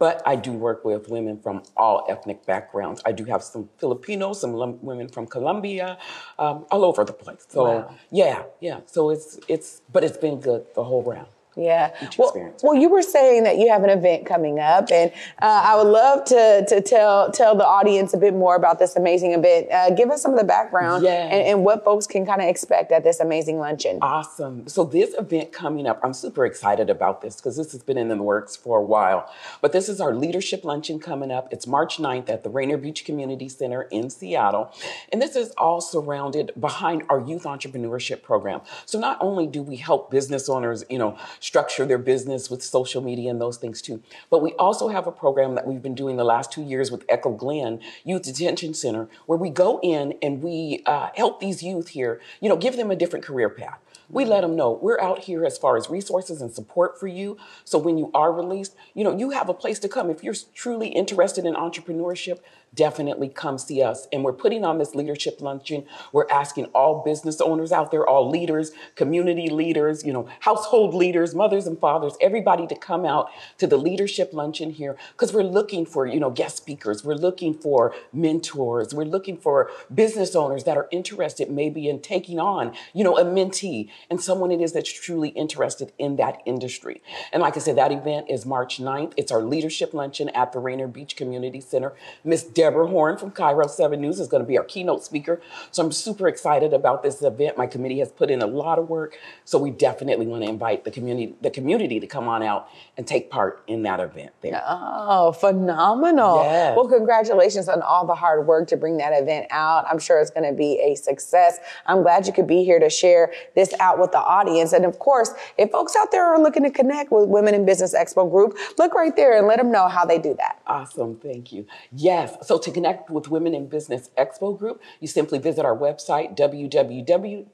but 0.00 0.20
I 0.26 0.34
do 0.34 0.52
work 0.52 0.84
with 0.84 1.08
women 1.08 1.38
from 1.38 1.62
all 1.76 2.04
ethnic 2.08 2.44
backgrounds. 2.44 3.00
I 3.06 3.12
do 3.12 3.24
have 3.26 3.44
some 3.44 3.70
Filipinos, 3.78 4.40
some 4.40 4.52
women 4.82 5.08
from 5.08 5.24
Colombia, 5.28 5.98
um, 6.36 6.66
all 6.72 6.84
over 6.84 7.04
the 7.04 7.12
place. 7.12 7.46
So 7.48 7.62
wow. 7.64 7.94
yeah, 8.10 8.42
yeah. 8.60 8.80
So 8.86 9.10
it's 9.10 9.38
it's, 9.46 9.82
but 9.92 10.02
it's 10.02 10.18
been 10.18 10.40
good 10.40 10.66
the 10.74 10.82
whole 10.82 11.04
round. 11.04 11.28
Yeah. 11.56 11.94
Well, 12.18 12.54
well, 12.62 12.74
you 12.74 12.88
were 12.88 13.02
saying 13.02 13.44
that 13.44 13.58
you 13.58 13.70
have 13.70 13.84
an 13.84 13.90
event 13.90 14.26
coming 14.26 14.58
up, 14.58 14.90
and 14.90 15.12
uh, 15.40 15.62
I 15.64 15.76
would 15.76 15.88
love 15.90 16.24
to 16.26 16.64
to 16.68 16.80
tell 16.80 17.30
tell 17.30 17.54
the 17.56 17.66
audience 17.66 18.12
a 18.12 18.16
bit 18.16 18.34
more 18.34 18.56
about 18.56 18.78
this 18.78 18.96
amazing 18.96 19.32
event. 19.32 19.70
Uh, 19.70 19.90
give 19.90 20.10
us 20.10 20.20
some 20.22 20.32
of 20.32 20.38
the 20.38 20.44
background 20.44 21.04
yeah. 21.04 21.26
and, 21.26 21.46
and, 21.46 21.64
what 21.64 21.84
folks 21.84 22.06
can 22.06 22.26
kind 22.26 22.42
of 22.42 22.48
expect 22.48 22.90
at 22.92 23.04
this 23.04 23.20
amazing 23.20 23.58
luncheon. 23.58 23.98
Awesome. 24.02 24.66
So 24.66 24.84
this 24.84 25.14
event 25.16 25.52
coming 25.52 25.86
up, 25.86 26.00
I'm 26.02 26.12
super 26.12 26.44
excited 26.44 26.90
about 26.90 27.22
this 27.22 27.36
because 27.36 27.56
this 27.56 27.72
has 27.72 27.82
been 27.82 27.98
in 27.98 28.08
the 28.08 28.16
works 28.16 28.56
for 28.56 28.78
a 28.78 28.82
while. 28.82 29.30
But 29.60 29.72
this 29.72 29.88
is 29.88 30.00
our 30.00 30.14
leadership 30.14 30.64
luncheon 30.64 30.98
coming 30.98 31.30
up. 31.30 31.48
It's 31.52 31.66
March 31.66 31.98
9th 31.98 32.28
at 32.28 32.42
the 32.42 32.50
Rainier 32.50 32.78
Beach 32.78 33.04
Community 33.04 33.48
Center 33.48 33.82
in 33.82 34.10
Seattle, 34.10 34.72
and 35.12 35.22
this 35.22 35.36
is 35.36 35.52
all 35.52 35.80
surrounded 35.80 36.52
behind 36.58 37.04
our 37.08 37.20
youth 37.20 37.44
entrepreneurship 37.44 38.22
program. 38.22 38.60
So 38.86 38.98
not 38.98 39.18
only 39.20 39.46
do 39.46 39.62
we 39.62 39.76
help 39.76 40.10
business 40.10 40.48
owners, 40.48 40.84
you 40.90 40.98
know 40.98 41.16
structure 41.44 41.84
their 41.84 41.98
business 41.98 42.48
with 42.48 42.62
social 42.62 43.02
media 43.02 43.30
and 43.30 43.38
those 43.38 43.58
things 43.58 43.82
too. 43.82 44.02
But 44.30 44.42
we 44.42 44.52
also 44.54 44.88
have 44.88 45.06
a 45.06 45.12
program 45.12 45.54
that 45.56 45.66
we've 45.66 45.82
been 45.82 45.94
doing 45.94 46.16
the 46.16 46.24
last 46.24 46.50
two 46.50 46.62
years 46.62 46.90
with 46.90 47.04
Echo 47.06 47.32
Glen 47.32 47.80
Youth 48.02 48.22
Detention 48.22 48.72
Center, 48.72 49.08
where 49.26 49.38
we 49.38 49.50
go 49.50 49.78
in 49.82 50.14
and 50.22 50.42
we 50.42 50.82
uh, 50.86 51.10
help 51.14 51.40
these 51.40 51.62
youth 51.62 51.88
here, 51.88 52.18
you 52.40 52.48
know, 52.48 52.56
give 52.56 52.76
them 52.76 52.90
a 52.90 52.96
different 52.96 53.26
career 53.26 53.50
path. 53.50 53.78
We 54.08 54.24
let 54.24 54.42
them 54.42 54.56
know 54.56 54.70
we're 54.70 55.00
out 55.00 55.20
here 55.20 55.44
as 55.44 55.58
far 55.58 55.76
as 55.76 55.90
resources 55.90 56.40
and 56.40 56.52
support 56.52 56.98
for 56.98 57.06
you. 57.06 57.36
So 57.64 57.78
when 57.78 57.98
you 57.98 58.10
are 58.14 58.32
released, 58.32 58.74
you 58.94 59.04
know, 59.04 59.16
you 59.16 59.30
have 59.30 59.48
a 59.48 59.54
place 59.54 59.78
to 59.80 59.88
come. 59.88 60.10
If 60.10 60.22
you're 60.22 60.34
truly 60.54 60.88
interested 60.88 61.44
in 61.44 61.54
entrepreneurship, 61.54 62.40
definitely 62.74 63.28
come 63.28 63.58
see 63.58 63.82
us. 63.82 64.06
And 64.12 64.24
we're 64.24 64.32
putting 64.32 64.64
on 64.64 64.78
this 64.78 64.94
leadership 64.94 65.40
luncheon. 65.40 65.84
We're 66.12 66.28
asking 66.30 66.66
all 66.66 67.02
business 67.04 67.40
owners 67.40 67.72
out 67.72 67.90
there, 67.90 68.06
all 68.06 68.28
leaders, 68.28 68.72
community 68.94 69.48
leaders, 69.48 70.04
you 70.04 70.12
know, 70.12 70.28
household 70.40 70.94
leaders, 70.94 71.34
mothers 71.34 71.66
and 71.66 71.78
fathers, 71.78 72.14
everybody 72.20 72.66
to 72.66 72.74
come 72.74 73.04
out 73.04 73.30
to 73.58 73.66
the 73.66 73.76
leadership 73.76 74.32
luncheon 74.32 74.70
here 74.70 74.96
because 75.12 75.32
we're 75.32 75.42
looking 75.42 75.86
for, 75.86 76.06
you 76.06 76.20
know, 76.20 76.30
guest 76.30 76.56
speakers. 76.56 77.04
We're 77.04 77.14
looking 77.14 77.54
for 77.54 77.94
mentors. 78.12 78.94
We're 78.94 79.04
looking 79.04 79.36
for 79.36 79.70
business 79.92 80.34
owners 80.34 80.64
that 80.64 80.76
are 80.76 80.88
interested 80.90 81.50
maybe 81.50 81.88
in 81.88 82.00
taking 82.00 82.38
on, 82.38 82.74
you 82.92 83.04
know, 83.04 83.16
a 83.16 83.24
mentee 83.24 83.90
and 84.10 84.20
someone 84.20 84.50
it 84.50 84.60
is 84.60 84.72
that's 84.72 84.92
truly 84.92 85.30
interested 85.30 85.92
in 85.98 86.16
that 86.16 86.40
industry. 86.46 87.02
And 87.32 87.42
like 87.42 87.56
I 87.56 87.60
said, 87.60 87.76
that 87.76 87.92
event 87.92 88.26
is 88.28 88.46
March 88.46 88.78
9th. 88.78 89.12
It's 89.16 89.32
our 89.32 89.42
leadership 89.42 89.94
luncheon 89.94 90.28
at 90.30 90.52
the 90.52 90.58
Rainier 90.58 90.88
Beach 90.88 91.16
Community 91.16 91.60
Center. 91.60 91.92
Miss 92.24 92.42
Deborah 92.64 92.86
Horn 92.86 93.18
from 93.18 93.30
KIRO 93.30 93.68
7 93.68 94.00
News 94.00 94.18
is 94.18 94.26
going 94.26 94.42
to 94.42 94.46
be 94.46 94.56
our 94.56 94.64
keynote 94.64 95.04
speaker. 95.04 95.38
So 95.70 95.84
I'm 95.84 95.92
super 95.92 96.28
excited 96.28 96.72
about 96.72 97.02
this 97.02 97.20
event. 97.20 97.58
My 97.58 97.66
committee 97.66 97.98
has 97.98 98.10
put 98.10 98.30
in 98.30 98.40
a 98.40 98.46
lot 98.46 98.78
of 98.78 98.88
work. 98.88 99.18
So 99.44 99.58
we 99.58 99.70
definitely 99.70 100.26
want 100.26 100.44
to 100.44 100.48
invite 100.48 100.84
the 100.84 100.90
community, 100.90 101.34
the 101.42 101.50
community 101.50 102.00
to 102.00 102.06
come 102.06 102.26
on 102.26 102.42
out 102.42 102.70
and 102.96 103.06
take 103.06 103.28
part 103.28 103.62
in 103.66 103.82
that 103.82 104.00
event 104.00 104.30
there. 104.40 104.62
Oh, 104.66 105.32
phenomenal. 105.32 106.42
Yes. 106.42 106.74
Well, 106.74 106.88
congratulations 106.88 107.68
on 107.68 107.82
all 107.82 108.06
the 108.06 108.14
hard 108.14 108.46
work 108.46 108.68
to 108.68 108.78
bring 108.78 108.96
that 108.96 109.12
event 109.12 109.46
out. 109.50 109.84
I'm 109.86 109.98
sure 109.98 110.18
it's 110.20 110.30
going 110.30 110.50
to 110.50 110.56
be 110.56 110.80
a 110.80 110.94
success. 110.94 111.58
I'm 111.84 112.00
glad 112.00 112.26
you 112.26 112.32
could 112.32 112.46
be 112.46 112.64
here 112.64 112.78
to 112.80 112.88
share 112.88 113.30
this 113.54 113.74
out 113.78 113.98
with 113.98 114.12
the 114.12 114.20
audience. 114.20 114.72
And 114.72 114.86
of 114.86 114.98
course, 114.98 115.34
if 115.58 115.70
folks 115.70 115.94
out 115.96 116.12
there 116.12 116.24
are 116.24 116.40
looking 116.40 116.62
to 116.62 116.70
connect 116.70 117.12
with 117.12 117.28
Women 117.28 117.52
in 117.52 117.66
Business 117.66 117.94
Expo 117.94 118.30
Group, 118.30 118.56
look 118.78 118.94
right 118.94 119.14
there 119.14 119.36
and 119.36 119.46
let 119.46 119.58
them 119.58 119.70
know 119.70 119.86
how 119.86 120.06
they 120.06 120.18
do 120.18 120.34
that. 120.38 120.62
Awesome, 120.66 121.16
thank 121.16 121.52
you. 121.52 121.66
Yes, 121.92 122.34
so 122.46 122.53
to 122.58 122.70
connect 122.70 123.10
with 123.10 123.28
Women 123.28 123.54
in 123.54 123.68
Business 123.68 124.10
Expo 124.16 124.58
Group, 124.58 124.82
you 125.00 125.08
simply 125.08 125.38
visit 125.38 125.64
our 125.64 125.76
website, 125.76 126.36
www.wibeg.biz, 126.36 127.48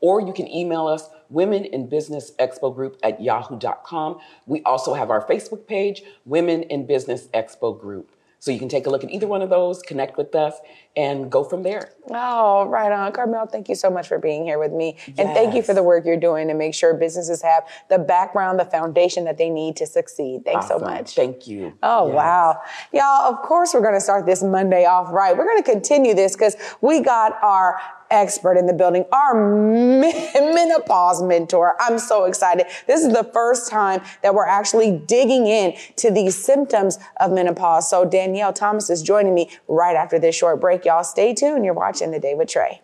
or 0.00 0.20
you 0.20 0.32
can 0.32 0.48
email 0.48 0.86
us, 0.86 1.08
Women 1.30 1.64
in 1.64 1.88
Business 1.88 2.32
Expo 2.38 2.74
Group 2.74 2.98
at 3.02 3.20
yahoo.com. 3.22 4.18
We 4.46 4.62
also 4.62 4.94
have 4.94 5.10
our 5.10 5.26
Facebook 5.26 5.66
page, 5.66 6.02
Women 6.24 6.64
in 6.64 6.86
Business 6.86 7.28
Expo 7.28 7.78
Group. 7.80 8.10
So 8.42 8.50
you 8.50 8.58
can 8.58 8.68
take 8.68 8.88
a 8.88 8.90
look 8.90 9.04
at 9.04 9.10
either 9.12 9.28
one 9.28 9.40
of 9.40 9.50
those, 9.50 9.82
connect 9.82 10.18
with 10.18 10.34
us, 10.34 10.56
and 10.96 11.30
go 11.30 11.44
from 11.44 11.62
there. 11.62 11.92
Oh, 12.10 12.64
right 12.66 12.90
on. 12.90 13.12
Carmelle, 13.12 13.46
thank 13.46 13.68
you 13.68 13.76
so 13.76 13.88
much 13.88 14.08
for 14.08 14.18
being 14.18 14.42
here 14.42 14.58
with 14.58 14.72
me. 14.72 14.96
And 15.16 15.28
thank 15.28 15.54
you 15.54 15.62
for 15.62 15.74
the 15.74 15.82
work 15.84 16.04
you're 16.04 16.16
doing 16.18 16.48
to 16.48 16.54
make 16.54 16.74
sure 16.74 16.92
businesses 16.92 17.40
have 17.42 17.62
the 17.88 18.00
background, 18.00 18.58
the 18.58 18.64
foundation 18.64 19.26
that 19.26 19.38
they 19.38 19.48
need 19.48 19.76
to 19.76 19.86
succeed. 19.86 20.44
Thanks 20.44 20.66
so 20.66 20.80
much. 20.80 21.14
Thank 21.14 21.46
you. 21.46 21.78
Oh, 21.84 22.08
Yes. 22.08 22.16
wow. 22.16 22.60
Y'all, 22.92 23.32
of 23.32 23.42
course, 23.42 23.74
we're 23.74 23.80
going 23.80 23.94
to 23.94 24.00
start 24.00 24.26
this 24.26 24.42
Monday 24.42 24.86
off 24.86 25.12
right. 25.12 25.38
We're 25.38 25.46
going 25.46 25.62
to 25.62 25.70
continue 25.70 26.12
this 26.12 26.34
because 26.34 26.56
we 26.80 26.98
got 26.98 27.40
our 27.44 27.78
expert 28.12 28.56
in 28.56 28.66
the 28.66 28.72
building, 28.72 29.04
our 29.10 29.34
menopause 30.02 31.22
mentor. 31.22 31.76
I'm 31.80 31.98
so 31.98 32.24
excited. 32.24 32.66
This 32.86 33.04
is 33.04 33.12
the 33.12 33.24
first 33.32 33.70
time 33.70 34.02
that 34.22 34.34
we're 34.34 34.46
actually 34.46 35.02
digging 35.06 35.46
in 35.46 35.74
to 35.96 36.10
these 36.10 36.36
symptoms 36.36 36.98
of 37.18 37.32
menopause. 37.32 37.88
So 37.90 38.08
Danyale 38.08 38.54
Thomas 38.54 38.90
is 38.90 39.02
joining 39.02 39.34
me 39.34 39.50
right 39.66 39.96
after 39.96 40.18
this 40.18 40.36
short 40.36 40.60
break. 40.60 40.84
Y'all 40.84 41.02
stay 41.02 41.34
tuned. 41.34 41.64
You're 41.64 41.74
watching 41.74 42.10
The 42.10 42.20
Day 42.20 42.34
with 42.34 42.48
Trae. 42.48 42.78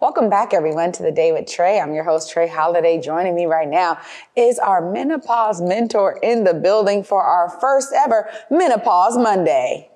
Welcome 0.00 0.30
back, 0.30 0.54
everyone, 0.54 0.92
to 0.92 1.02
the 1.02 1.12
day 1.12 1.30
with 1.30 1.44
Trae. 1.44 1.82
I'm 1.82 1.92
your 1.92 2.04
host, 2.04 2.34
Trae 2.34 2.48
Holiday. 2.48 2.98
Joining 2.98 3.34
me 3.34 3.44
right 3.44 3.68
now 3.68 4.00
is 4.34 4.58
our 4.58 4.90
menopause 4.90 5.60
mentor 5.60 6.18
in 6.22 6.44
the 6.44 6.54
building 6.54 7.04
for 7.04 7.22
our 7.22 7.50
first 7.60 7.92
ever 7.94 8.30
Menopause 8.50 9.18
Monday. 9.18 9.90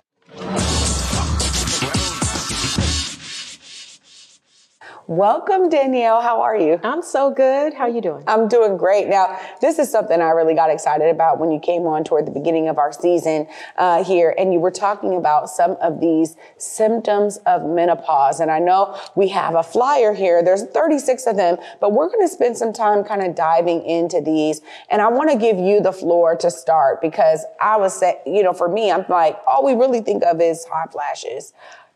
Welcome, 5.07 5.69
Danyale. 5.69 6.23
How 6.23 6.41
are 6.41 6.57
you? 6.57 6.81
I'm 6.83 7.03
so 7.03 7.31
good. 7.31 7.75
How 7.75 7.85
are 7.85 7.91
you 7.91 8.01
doing? 8.01 8.25
I'm 8.27 8.49
doing 8.49 8.79
great. 8.79 9.07
Now, 9.07 9.39
this 9.61 9.79
is 9.79 9.93
something 9.93 10.19
I 10.19 10.31
really 10.31 10.55
got 10.55 10.71
excited 10.71 11.11
about 11.11 11.39
when 11.39 11.51
you 11.53 11.61
came 11.61 11.83
on 11.83 12.05
toward 12.05 12.27
the 12.27 12.31
beginning 12.31 12.69
of 12.69 12.79
our 12.79 12.91
season 12.91 13.47
uh, 13.77 14.03
here, 14.03 14.35
and 14.39 14.55
you 14.55 14.61
were 14.61 14.71
talking 14.71 15.15
about 15.15 15.51
some 15.51 15.77
of 15.83 16.01
these 16.01 16.37
symptoms 16.57 17.37
of 17.45 17.67
menopause. 17.67 18.41
And 18.41 18.51
I 18.51 18.61
know 18.61 18.99
we 19.15 19.29
have 19.29 19.57
a 19.57 19.63
flyer 19.63 20.15
here. 20.15 20.43
There's 20.43 20.65
36 20.69 21.27
of 21.27 21.37
them, 21.37 21.59
but 21.83 21.93
we're 21.93 22.09
going 22.09 22.27
to 22.27 22.33
spend 22.33 22.57
some 22.57 22.73
time 22.73 23.05
kind 23.05 23.23
of 23.23 23.35
diving 23.35 23.85
into 23.85 24.23
these. 24.23 24.63
And 24.89 25.03
I 25.03 25.09
want 25.09 25.31
to 25.31 25.37
give 25.37 25.59
you 25.59 25.83
the 25.83 25.93
floor 25.93 26.35
to 26.37 26.51
start 26.51 27.03
because 27.03 27.45
I 27.61 27.77
was, 27.77 27.93
say, 27.93 28.23
you 28.25 28.43
know, 28.43 28.55
for 28.55 28.71
me, 28.71 28.91
I'm 28.91 29.05
like, 29.11 29.39
all 29.47 29.63
we 29.67 29.75
really 29.75 30.01
think 30.01 30.25
of 30.25 30.41
is 30.41 30.65
hot 30.65 30.93
flashes. 30.93 31.53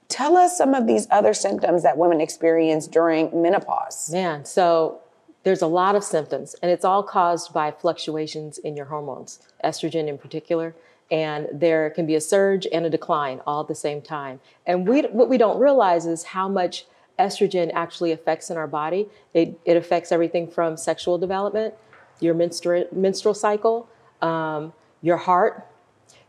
Tell 0.09 0.37
us 0.37 0.57
some 0.57 0.75
of 0.75 0.87
these 0.87 1.07
other 1.11 1.35
symptoms 1.35 1.83
that 1.83 1.99
women 1.99 2.21
experience 2.21 2.87
during 2.87 3.43
menopause. 3.43 4.11
Man, 4.11 4.45
so 4.45 5.01
there's 5.43 5.63
a 5.63 5.67
lot 5.67 5.95
of 5.95 6.03
symptoms, 6.03 6.57
and 6.63 6.71
it's 6.71 6.85
all 6.85 7.03
caused 7.03 7.53
by 7.53 7.71
fluctuations 7.71 8.59
in 8.59 8.77
your 8.77 8.87
hormones, 8.87 9.41
estrogen 9.63 10.09
in 10.09 10.17
particular. 10.17 10.75
And 11.11 11.49
there 11.53 11.91
can 11.91 12.07
be 12.07 12.15
a 12.15 12.21
surge 12.21 12.67
and 12.71 12.85
a 12.85 12.91
decline 12.91 13.41
all 13.47 13.63
at 13.63 13.69
the 13.69 13.75
same 13.75 14.03
time. 14.03 14.41
And 14.67 14.87
we, 14.87 15.03
what 15.03 15.29
we 15.29 15.39
don't 15.39 15.59
realize 15.59 16.05
is 16.05 16.23
how 16.23 16.49
much 16.49 16.85
estrogen 17.19 17.71
actually 17.75 18.13
affects 18.13 18.51
in 18.51 18.57
our 18.57 18.67
body. 18.67 19.09
It, 19.35 19.59
it 19.65 19.77
affects 19.77 20.13
everything 20.13 20.49
from 20.49 20.77
sexual 20.77 21.17
development, 21.17 21.75
your 22.21 22.35
menstrual, 22.35 22.85
menstrual 22.93 23.35
cycle, 23.35 23.89
um, 24.21 24.73
your 25.01 25.17
heart, 25.17 25.67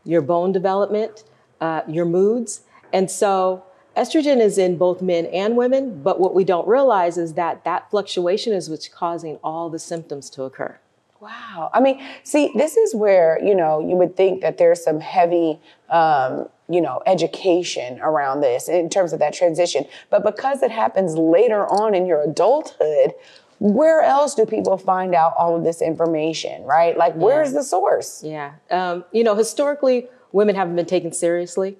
your 0.04 0.22
bone 0.22 0.52
development, 0.52 1.24
uh, 1.60 1.82
your 1.86 2.06
moods. 2.06 2.62
And 2.92 3.10
so 3.10 3.64
estrogen 3.96 4.40
is 4.40 4.58
in 4.58 4.76
both 4.76 5.02
men 5.02 5.26
and 5.26 5.56
women, 5.56 6.02
but 6.02 6.20
what 6.20 6.34
we 6.34 6.44
don't 6.44 6.66
realize 6.66 7.18
is 7.18 7.34
that 7.34 7.64
that 7.64 7.90
fluctuation 7.90 8.52
is 8.52 8.70
what's 8.70 8.88
causing 8.88 9.36
all 9.42 9.70
the 9.70 9.78
symptoms 9.78 10.30
to 10.30 10.44
occur. 10.44 10.78
Wow. 11.20 11.70
I 11.74 11.80
mean, 11.80 12.02
see, 12.22 12.50
this 12.54 12.76
is 12.76 12.94
where, 12.94 13.42
you 13.44 13.54
know, 13.54 13.80
you 13.80 13.94
would 13.96 14.16
think 14.16 14.40
that 14.40 14.56
there's 14.56 14.82
some 14.82 15.00
heavy, 15.00 15.60
um, 15.90 16.48
you 16.68 16.80
know, 16.80 17.02
education 17.04 18.00
around 18.00 18.40
this 18.40 18.68
in 18.70 18.88
terms 18.88 19.12
of 19.12 19.18
that 19.18 19.34
transition. 19.34 19.84
But 20.08 20.24
because 20.24 20.62
it 20.62 20.70
happens 20.70 21.16
later 21.16 21.66
on 21.66 21.94
in 21.94 22.06
your 22.06 22.22
adulthood, 22.22 23.12
where 23.58 24.00
else 24.00 24.34
do 24.34 24.46
people 24.46 24.78
find 24.78 25.14
out 25.14 25.34
all 25.38 25.54
of 25.54 25.62
this 25.62 25.82
information, 25.82 26.62
right? 26.62 26.96
Like, 26.96 27.14
where's 27.14 27.52
the 27.52 27.62
source? 27.62 28.24
Yeah. 28.24 28.52
Um, 28.70 29.04
you 29.12 29.22
know, 29.22 29.34
historically, 29.34 30.08
women 30.32 30.54
haven't 30.54 30.76
been 30.76 30.86
taken 30.86 31.12
seriously. 31.12 31.76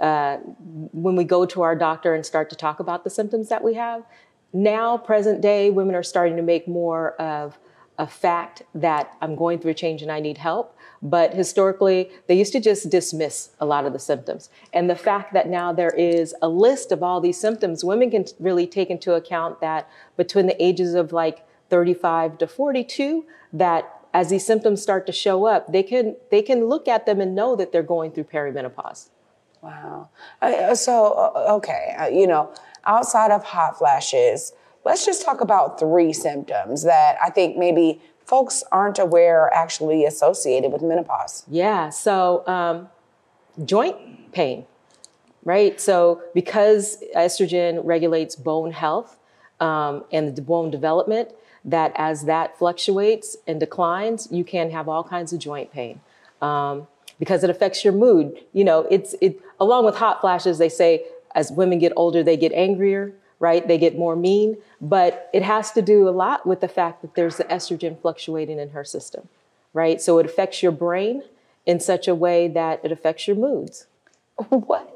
Uh, 0.00 0.38
when 0.92 1.16
we 1.16 1.24
go 1.24 1.46
to 1.46 1.62
our 1.62 1.76
doctor 1.76 2.14
and 2.14 2.26
start 2.26 2.50
to 2.50 2.56
talk 2.56 2.80
about 2.80 3.04
the 3.04 3.10
symptoms 3.10 3.48
that 3.48 3.62
we 3.62 3.74
have, 3.74 4.04
now, 4.56 4.96
present 4.96 5.40
day, 5.40 5.70
women 5.70 5.96
are 5.96 6.04
starting 6.04 6.36
to 6.36 6.42
make 6.42 6.68
more 6.68 7.20
of 7.20 7.58
a 7.98 8.06
fact 8.06 8.62
that 8.74 9.12
I'm 9.20 9.34
going 9.34 9.58
through 9.58 9.72
a 9.72 9.74
change 9.74 10.00
and 10.00 10.12
I 10.12 10.20
need 10.20 10.38
help. 10.38 10.76
But 11.02 11.34
historically, 11.34 12.10
they 12.28 12.36
used 12.36 12.52
to 12.52 12.60
just 12.60 12.88
dismiss 12.88 13.50
a 13.58 13.66
lot 13.66 13.84
of 13.84 13.92
the 13.92 13.98
symptoms. 13.98 14.50
And 14.72 14.88
the 14.88 14.94
fact 14.94 15.32
that 15.32 15.48
now 15.48 15.72
there 15.72 15.90
is 15.90 16.36
a 16.40 16.48
list 16.48 16.92
of 16.92 17.02
all 17.02 17.20
these 17.20 17.38
symptoms, 17.38 17.84
women 17.84 18.12
can 18.12 18.26
really 18.38 18.66
take 18.66 18.90
into 18.90 19.14
account 19.14 19.60
that 19.60 19.88
between 20.16 20.46
the 20.46 20.64
ages 20.64 20.94
of 20.94 21.12
like 21.12 21.44
35 21.70 22.38
to 22.38 22.46
42, 22.46 23.26
that 23.54 24.06
as 24.12 24.30
these 24.30 24.46
symptoms 24.46 24.80
start 24.80 25.04
to 25.06 25.12
show 25.12 25.46
up, 25.46 25.72
they 25.72 25.82
can 25.82 26.14
they 26.30 26.42
can 26.42 26.66
look 26.66 26.86
at 26.86 27.06
them 27.06 27.20
and 27.20 27.34
know 27.34 27.56
that 27.56 27.72
they're 27.72 27.82
going 27.82 28.12
through 28.12 28.24
perimenopause. 28.24 29.10
Wow. 29.64 30.10
Uh, 30.42 30.74
so, 30.74 31.12
uh, 31.12 31.54
okay, 31.54 31.94
uh, 31.98 32.06
you 32.08 32.26
know, 32.26 32.52
outside 32.84 33.30
of 33.30 33.42
hot 33.42 33.78
flashes, 33.78 34.52
let's 34.84 35.06
just 35.06 35.24
talk 35.24 35.40
about 35.40 35.80
three 35.80 36.12
symptoms 36.12 36.82
that 36.82 37.16
I 37.24 37.30
think 37.30 37.56
maybe 37.56 38.02
folks 38.26 38.62
aren't 38.70 38.98
aware 38.98 39.40
are 39.40 39.54
actually 39.54 40.04
associated 40.04 40.70
with 40.70 40.82
menopause. 40.82 41.44
Yeah. 41.48 41.88
So 41.88 42.46
um, 42.46 42.90
joint 43.64 44.32
pain, 44.32 44.66
right? 45.44 45.80
So 45.80 46.22
because 46.34 47.02
estrogen 47.16 47.80
regulates 47.84 48.36
bone 48.36 48.72
health 48.72 49.18
um, 49.60 50.04
and 50.12 50.36
the 50.36 50.42
bone 50.42 50.70
development, 50.70 51.30
that 51.64 51.92
as 51.94 52.26
that 52.26 52.58
fluctuates 52.58 53.38
and 53.46 53.58
declines, 53.58 54.28
you 54.30 54.44
can 54.44 54.70
have 54.72 54.90
all 54.90 55.04
kinds 55.04 55.32
of 55.32 55.38
joint 55.38 55.72
pain. 55.72 56.00
Um, 56.42 56.86
because 57.18 57.44
it 57.44 57.50
affects 57.50 57.84
your 57.84 57.92
mood. 57.92 58.44
You 58.52 58.64
know, 58.64 58.86
it's 58.90 59.14
it 59.20 59.40
along 59.64 59.84
with 59.84 59.96
hot 59.96 60.20
flashes, 60.20 60.58
they 60.58 60.68
say 60.68 61.04
as 61.34 61.50
women 61.50 61.78
get 61.78 61.92
older, 61.96 62.22
they 62.22 62.36
get 62.36 62.52
angrier, 62.52 63.12
right? 63.40 63.66
They 63.66 63.78
get 63.78 63.98
more 63.98 64.14
mean, 64.14 64.56
but 64.80 65.28
it 65.32 65.42
has 65.42 65.72
to 65.72 65.82
do 65.82 66.08
a 66.08 66.10
lot 66.10 66.46
with 66.46 66.60
the 66.60 66.68
fact 66.68 67.02
that 67.02 67.14
there's 67.14 67.36
the 67.36 67.44
estrogen 67.44 68.00
fluctuating 68.00 68.58
in 68.58 68.70
her 68.70 68.84
system, 68.84 69.28
right? 69.72 70.00
So 70.00 70.18
it 70.18 70.26
affects 70.26 70.62
your 70.62 70.72
brain 70.72 71.22
in 71.66 71.80
such 71.80 72.06
a 72.06 72.14
way 72.14 72.46
that 72.48 72.80
it 72.84 72.92
affects 72.92 73.26
your 73.26 73.36
moods. 73.36 73.86
What? 74.48 74.90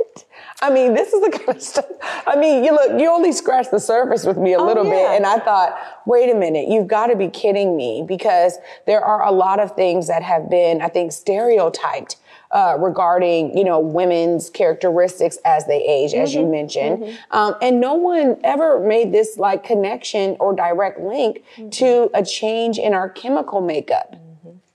I 0.60 0.70
mean, 0.70 0.94
this 0.94 1.12
is 1.12 1.20
the 1.22 1.30
kind 1.38 1.56
of 1.56 1.62
stuff. 1.62 1.86
I 2.26 2.34
mean, 2.36 2.64
you 2.64 2.72
look, 2.72 3.00
you 3.00 3.08
only 3.08 3.30
scratched 3.32 3.70
the 3.70 3.78
surface 3.80 4.24
with 4.24 4.36
me 4.36 4.54
a 4.54 4.58
Oh, 4.58 4.66
little 4.66 4.82
bit. 4.84 5.10
And 5.12 5.24
I 5.24 5.38
thought, 5.38 5.78
wait 6.06 6.28
a 6.30 6.34
minute, 6.34 6.68
you've 6.68 6.88
got 6.88 7.06
to 7.06 7.16
be 7.16 7.28
kidding 7.28 7.76
me 7.76 8.04
because 8.06 8.58
there 8.86 9.00
are 9.04 9.24
a 9.24 9.30
lot 9.30 9.60
of 9.60 9.76
things 9.76 10.08
that 10.08 10.22
have 10.24 10.50
been, 10.50 10.82
I 10.82 10.88
think, 10.88 11.12
stereotyped. 11.12 12.16
Uh, 12.50 12.78
regarding 12.80 13.54
you 13.58 13.62
know 13.62 13.78
women's 13.78 14.48
characteristics 14.48 15.36
as 15.44 15.66
they 15.66 15.82
age, 15.84 16.14
as 16.14 16.30
Mm-hmm. 16.30 16.40
you 16.40 16.46
mentioned, 16.46 17.18
um, 17.30 17.54
and 17.60 17.78
no 17.78 17.92
one 17.92 18.38
ever 18.42 18.80
made 18.80 19.12
this 19.12 19.36
like 19.36 19.62
connection 19.64 20.34
or 20.40 20.54
direct 20.54 20.98
link 20.98 21.42
Mm-hmm. 21.58 21.68
to 21.68 22.10
a 22.14 22.24
change 22.24 22.78
in 22.78 22.94
our 22.94 23.10
chemical 23.10 23.60
makeup. 23.60 24.16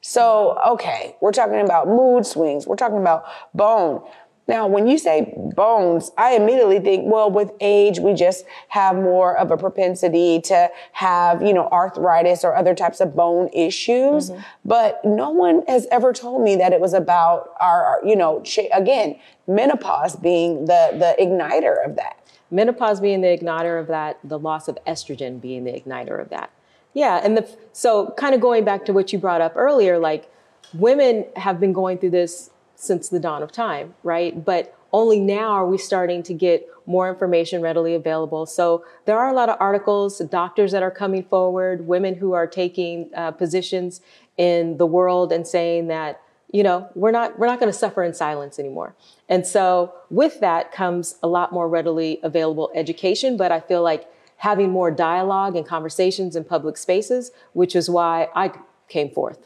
So, 0.02 0.60
okay, 0.68 1.16
we're 1.20 1.32
talking 1.32 1.62
about 1.62 1.88
mood 1.88 2.28
swings, 2.28 2.68
we're 2.68 2.76
talking 2.76 3.00
about 3.00 3.26
bone. 3.56 4.04
Now, 4.48 4.68
when 4.68 4.88
you 4.88 4.98
say 4.98 5.34
bones, 5.56 6.12
I 6.18 6.36
immediately 6.36 6.80
think, 6.80 7.10
well, 7.10 7.32
with 7.32 7.52
age, 7.62 8.00
we 8.00 8.14
just 8.14 8.46
have 8.70 8.96
more 8.96 9.38
of 9.38 9.52
a 9.52 9.58
propensity 9.58 10.42
to 10.42 10.70
have, 10.92 11.42
you 11.42 11.54
know, 11.54 11.70
arthritis 11.70 12.44
or 12.44 12.54
other 12.54 12.76
types 12.76 13.00
of 13.00 13.16
bone 13.16 13.50
issues. 13.54 14.30
Mm-hmm. 14.30 14.42
But 14.66 15.00
no 15.06 15.30
one 15.30 15.64
has 15.68 15.88
ever 15.92 16.12
told 16.12 16.44
me 16.44 16.58
that 16.58 16.74
it 16.74 16.82
was 16.82 16.94
about 16.94 17.54
our, 17.62 17.86
our 17.86 18.02
you 18.06 18.16
know, 18.16 18.44
again, 18.74 19.18
menopause 19.48 20.16
being 20.18 20.66
the 20.66 20.90
the 20.94 21.16
igniter 21.24 21.86
of 21.86 21.96
that. 21.96 22.20
Menopause 22.52 23.00
being 23.00 23.22
the 23.22 23.36
igniter 23.36 23.80
of 23.80 23.88
that, 23.88 24.20
the 24.24 24.38
loss 24.38 24.68
of 24.68 24.78
estrogen 24.86 25.42
being 25.42 25.64
the 25.64 25.72
igniter 25.72 26.22
of 26.22 26.30
that. 26.30 26.52
Yeah, 26.94 27.20
and 27.24 27.38
the 27.38 27.50
so 27.72 28.14
kind 28.18 28.36
of 28.36 28.42
going 28.42 28.66
back 28.66 28.86
to 28.86 28.94
what 28.94 29.14
you 29.14 29.20
brought 29.20 29.42
up 29.42 29.54
earlier, 29.56 29.98
like 29.98 30.30
women 30.74 31.26
have 31.38 31.60
been 31.60 31.74
going 31.74 31.98
through 31.98 32.12
this 32.12 32.50
since 32.84 33.10
the 33.10 33.20
dawn 33.20 33.44
of 33.44 33.52
time, 33.52 33.96
right? 34.04 34.44
But 34.44 34.78
only 34.92 35.20
now 35.20 35.52
are 35.52 35.66
we 35.66 35.78
starting 35.78 36.22
to 36.24 36.34
get 36.34 36.68
more 36.86 37.10
information 37.10 37.62
readily 37.62 37.96
available. 37.96 38.46
So 38.46 38.86
there 39.06 39.18
are 39.18 39.30
a 39.30 39.34
lot 39.34 39.50
of 39.50 39.58
articles, 39.60 40.20
doctors 40.20 40.72
that 40.72 40.84
are 40.84 40.92
coming 40.92 41.24
forward, 41.24 41.88
women 41.88 42.16
who 42.16 42.34
are 42.34 42.46
taking 42.46 43.10
uh, 43.16 43.32
positions 43.32 44.02
in 44.38 44.78
the 44.78 44.86
world 44.86 45.32
and 45.32 45.48
saying 45.48 45.88
that 45.88 46.22
you 46.52 46.62
know 46.62 46.88
we're 46.94 47.12
not 47.12 47.40
we're 47.40 47.48
not 47.48 47.60
going 47.60 47.72
to 47.72 47.78
suffer 47.78 48.04
in 48.04 48.14
silence 48.14 48.60
anymore. 48.60 48.96
And 49.30 49.48
so 49.48 49.94
with 50.10 50.40
that 50.42 50.72
comes 50.72 51.16
a 51.24 51.28
lot 51.28 51.52
more 51.52 51.68
readily 51.68 52.20
available 52.22 52.72
education. 52.76 53.38
But 53.38 53.52
I 53.52 53.60
feel 53.60 53.82
like 53.82 54.08
having 54.38 54.70
more 54.70 54.92
dialogue 54.92 55.56
and 55.56 55.66
conversations 55.66 56.36
in 56.36 56.44
public 56.44 56.78
spaces, 56.78 57.32
which 57.54 57.76
is 57.76 57.90
why 57.90 58.28
I 58.36 58.52
came 58.90 59.10
forth. 59.10 59.40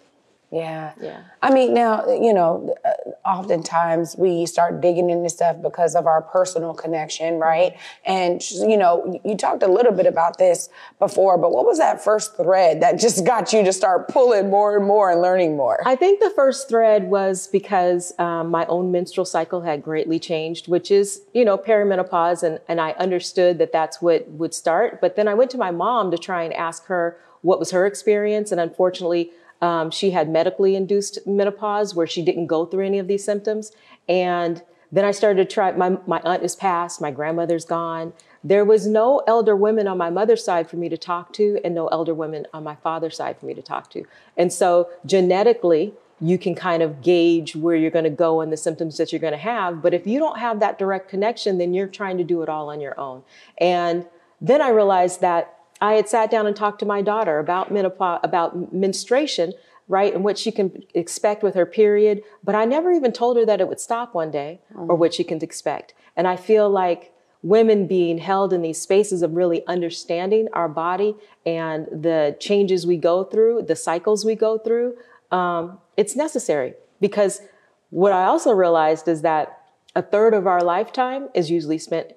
Yeah. 0.52 0.94
Yeah. 1.00 1.24
I 1.42 1.54
mean, 1.54 1.74
now, 1.74 2.08
you 2.08 2.34
know, 2.34 2.76
uh, 2.86 2.92
oftentimes 3.28 4.16
we 4.18 4.46
start 4.46 4.80
digging 4.80 5.10
into 5.10 5.30
stuff 5.30 5.62
because 5.62 5.96
of 5.96 6.08
our 6.08 6.22
personal 6.22 6.74
connection, 6.74 7.40
right? 7.40 7.78
And, 8.06 8.42
you 8.52 8.78
know, 8.78 9.20
you 9.26 9.36
talked 9.36 9.64
a 9.64 9.68
little 9.68 9.92
bit 9.92 10.06
about 10.06 10.38
this 10.38 10.70
before, 10.98 11.38
but 11.38 11.52
what 11.52 11.66
was 11.66 11.78
that 11.78 12.02
first 12.02 12.38
thread 12.38 12.82
that 12.82 12.98
just 12.98 13.26
got 13.26 13.52
you 13.52 13.64
to 13.66 13.74
start 13.74 14.08
pulling 14.08 14.50
more 14.50 14.78
and 14.78 14.86
more 14.88 15.12
and 15.12 15.22
learning 15.22 15.58
more? 15.58 15.82
I 15.86 15.98
think 15.98 16.22
the 16.22 16.30
first 16.30 16.70
thread 16.70 17.10
was 17.10 17.48
because 17.48 18.14
um, 18.18 18.50
my 18.50 18.66
own 18.68 18.92
menstrual 18.94 19.26
cycle 19.26 19.62
had 19.62 19.84
greatly 19.84 20.20
changed, 20.20 20.70
which 20.70 20.90
is, 20.90 21.22
you 21.34 21.44
know, 21.44 21.58
perimenopause. 21.58 22.44
And, 22.44 22.62
and 22.70 22.80
I 22.80 22.92
understood 22.92 23.58
that 23.58 23.74
that's 23.74 24.02
what 24.02 24.30
would 24.30 24.54
start. 24.54 25.02
But 25.02 25.18
then 25.18 25.28
I 25.28 25.34
went 25.34 25.52
to 25.52 25.58
my 25.58 25.72
mom 25.72 26.12
to 26.12 26.18
try 26.18 26.44
and 26.44 26.54
ask 26.54 26.86
her 26.86 27.18
what 27.42 27.60
was 27.60 27.72
her 27.72 27.86
experience. 27.86 28.54
And 28.54 28.62
unfortunately, 28.62 29.32
um, 29.62 29.92
she 29.92 30.12
had 30.12 30.30
medically 30.30 30.76
induced 30.76 31.26
menopause 31.26 31.96
where 31.96 32.08
she 32.08 32.22
didn't 32.22 32.48
go 32.48 32.66
through 32.66 32.86
any 32.86 33.00
of 33.00 33.08
these 33.08 33.24
symptoms. 33.24 33.72
And 34.08 34.62
then 34.92 35.04
I 35.04 35.12
started 35.12 35.48
to 35.48 35.54
try, 35.54 35.72
my, 35.72 35.98
my 36.06 36.22
aunt 36.24 36.44
is 36.44 36.56
passed, 36.56 37.02
my 37.02 37.12
grandmother's 37.12 37.66
gone. 37.66 38.14
There 38.44 38.64
was 38.64 38.88
no 38.88 39.22
elder 39.28 39.56
women 39.56 39.88
on 39.88 39.98
my 39.98 40.10
mother's 40.10 40.44
side 40.44 40.70
for 40.70 40.78
me 40.78 40.88
to 40.90 40.98
talk 40.98 41.34
to, 41.34 41.60
and 41.66 41.76
no 41.76 41.88
elder 41.88 42.14
women 42.14 42.46
on 42.54 42.64
my 42.64 42.76
father's 42.76 43.18
side 43.18 43.40
for 43.40 43.46
me 43.46 43.54
to 43.54 43.62
talk 43.62 43.90
to. 43.92 44.06
And 44.38 44.54
so 44.54 44.90
genetically, 45.06 45.94
you 46.22 46.38
can 46.38 46.56
kind 46.56 46.82
of 46.82 47.02
gauge 47.02 47.56
where 47.56 47.76
you're 47.76 47.92
going 47.92 48.04
to 48.04 48.10
go 48.10 48.42
and 48.42 48.52
the 48.52 48.58
symptoms 48.58 48.98
that 48.98 49.12
you're 49.12 49.20
going 49.20 49.34
to 49.34 49.38
have. 49.38 49.82
But 49.82 49.94
if 49.94 50.08
you 50.08 50.20
don't 50.20 50.40
have 50.40 50.60
that 50.62 50.80
direct 50.80 51.10
connection, 51.10 51.58
then 51.58 51.74
you're 51.74 51.88
trying 51.88 52.18
to 52.18 52.24
do 52.24 52.42
it 52.42 52.50
all 52.50 52.70
on 52.70 52.80
your 52.80 53.00
own. 53.00 53.24
And 53.60 54.06
then 54.40 54.62
I 54.62 54.70
realized 54.70 55.22
that 55.22 55.57
I 55.80 55.94
had 55.94 56.10
sat 56.10 56.32
down 56.32 56.48
and 56.48 56.56
talked 56.56 56.80
to 56.80 56.86
my 56.86 57.02
daughter 57.02 57.40
about 57.40 57.72
menopause, 57.72 58.20
about 58.24 58.74
menstruation, 58.74 59.54
right, 59.88 60.14
and 60.14 60.24
what 60.24 60.38
she 60.38 60.52
can 60.52 60.84
expect 60.94 61.44
with 61.44 61.56
her 61.56 61.66
period. 61.66 62.24
But 62.44 62.56
I 62.56 62.66
never 62.66 62.92
even 62.92 63.12
told 63.12 63.38
her 63.38 63.46
that 63.46 63.62
it 63.62 63.68
would 63.68 63.80
stop 63.80 64.14
one 64.14 64.32
day 64.32 64.60
mm. 64.74 64.90
or 64.90 64.96
what 64.96 65.14
she 65.14 65.24
can 65.24 65.42
expect. 65.44 65.94
And 66.16 66.28
I 66.28 66.36
feel 66.36 66.70
like 66.70 67.14
women 67.44 67.88
being 67.88 68.18
held 68.18 68.52
in 68.52 68.62
these 68.62 68.82
spaces 68.82 69.22
of 69.22 69.36
really 69.36 69.66
understanding 69.68 70.48
our 70.54 70.68
body 70.68 71.16
and 71.46 71.86
the 71.86 72.36
changes 72.40 72.88
we 72.88 72.98
go 72.98 73.24
through, 73.24 73.62
the 73.62 73.76
cycles 73.76 74.26
we 74.26 74.36
go 74.36 74.58
through, 74.58 74.96
um, 75.32 75.78
it's 75.96 76.16
necessary 76.16 76.74
because 77.00 77.42
what 77.90 78.12
I 78.12 78.26
also 78.26 78.52
realized 78.52 79.08
is 79.08 79.22
that 79.22 79.62
a 79.96 80.02
third 80.02 80.34
of 80.34 80.48
our 80.48 80.62
lifetime 80.62 81.30
is 81.34 81.50
usually 81.50 81.78
spent 81.78 82.14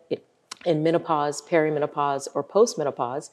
in 0.65 0.83
menopause, 0.83 1.43
perimenopause, 1.43 2.29
or 2.35 2.43
postmenopause 2.43 3.31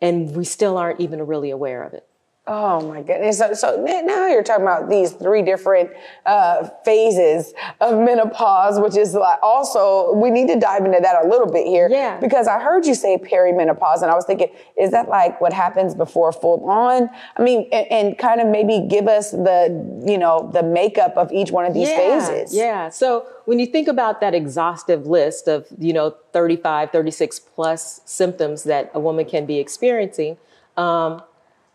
and 0.00 0.34
we 0.34 0.44
still 0.44 0.76
aren't 0.76 1.00
even 1.00 1.26
really 1.26 1.50
aware 1.50 1.82
of 1.82 1.94
it. 1.94 2.09
Oh 2.46 2.80
my 2.88 3.02
goodness. 3.02 3.38
So, 3.38 3.52
so, 3.52 3.84
now 3.84 4.26
you're 4.26 4.42
talking 4.42 4.64
about 4.64 4.88
these 4.88 5.12
three 5.12 5.42
different 5.42 5.90
uh, 6.24 6.68
phases 6.86 7.52
of 7.80 7.98
menopause, 7.98 8.80
which 8.80 8.96
is 8.96 9.14
like 9.14 9.38
also, 9.42 10.14
we 10.14 10.30
need 10.30 10.48
to 10.48 10.58
dive 10.58 10.84
into 10.86 10.98
that 11.00 11.24
a 11.24 11.28
little 11.28 11.46
bit 11.46 11.66
here. 11.66 11.88
Yeah. 11.90 12.18
Because 12.18 12.48
I 12.48 12.58
heard 12.58 12.86
you 12.86 12.94
say 12.94 13.18
perimenopause, 13.18 14.00
and 14.00 14.10
I 14.10 14.14
was 14.14 14.24
thinking, 14.24 14.48
is 14.76 14.90
that 14.90 15.08
like 15.08 15.38
what 15.40 15.52
happens 15.52 15.94
before 15.94 16.32
full 16.32 16.68
on? 16.68 17.10
I 17.36 17.42
mean, 17.42 17.68
and, 17.72 17.86
and 17.92 18.18
kind 18.18 18.40
of 18.40 18.48
maybe 18.48 18.86
give 18.88 19.06
us 19.06 19.32
the, 19.32 20.02
you 20.04 20.16
know, 20.16 20.50
the 20.52 20.62
makeup 20.62 21.18
of 21.18 21.30
each 21.30 21.50
one 21.50 21.66
of 21.66 21.74
these 21.74 21.90
yeah, 21.90 21.96
phases. 21.96 22.56
Yeah. 22.56 22.88
So 22.88 23.26
when 23.44 23.58
you 23.58 23.66
think 23.66 23.86
about 23.86 24.22
that 24.22 24.34
exhaustive 24.34 25.06
list 25.06 25.46
of, 25.46 25.66
you 25.78 25.92
know, 25.92 26.16
35, 26.32 26.90
36 26.90 27.38
plus 27.38 28.00
symptoms 28.06 28.64
that 28.64 28.90
a 28.94 28.98
woman 28.98 29.26
can 29.26 29.44
be 29.44 29.58
experiencing, 29.58 30.38
um, 30.76 31.22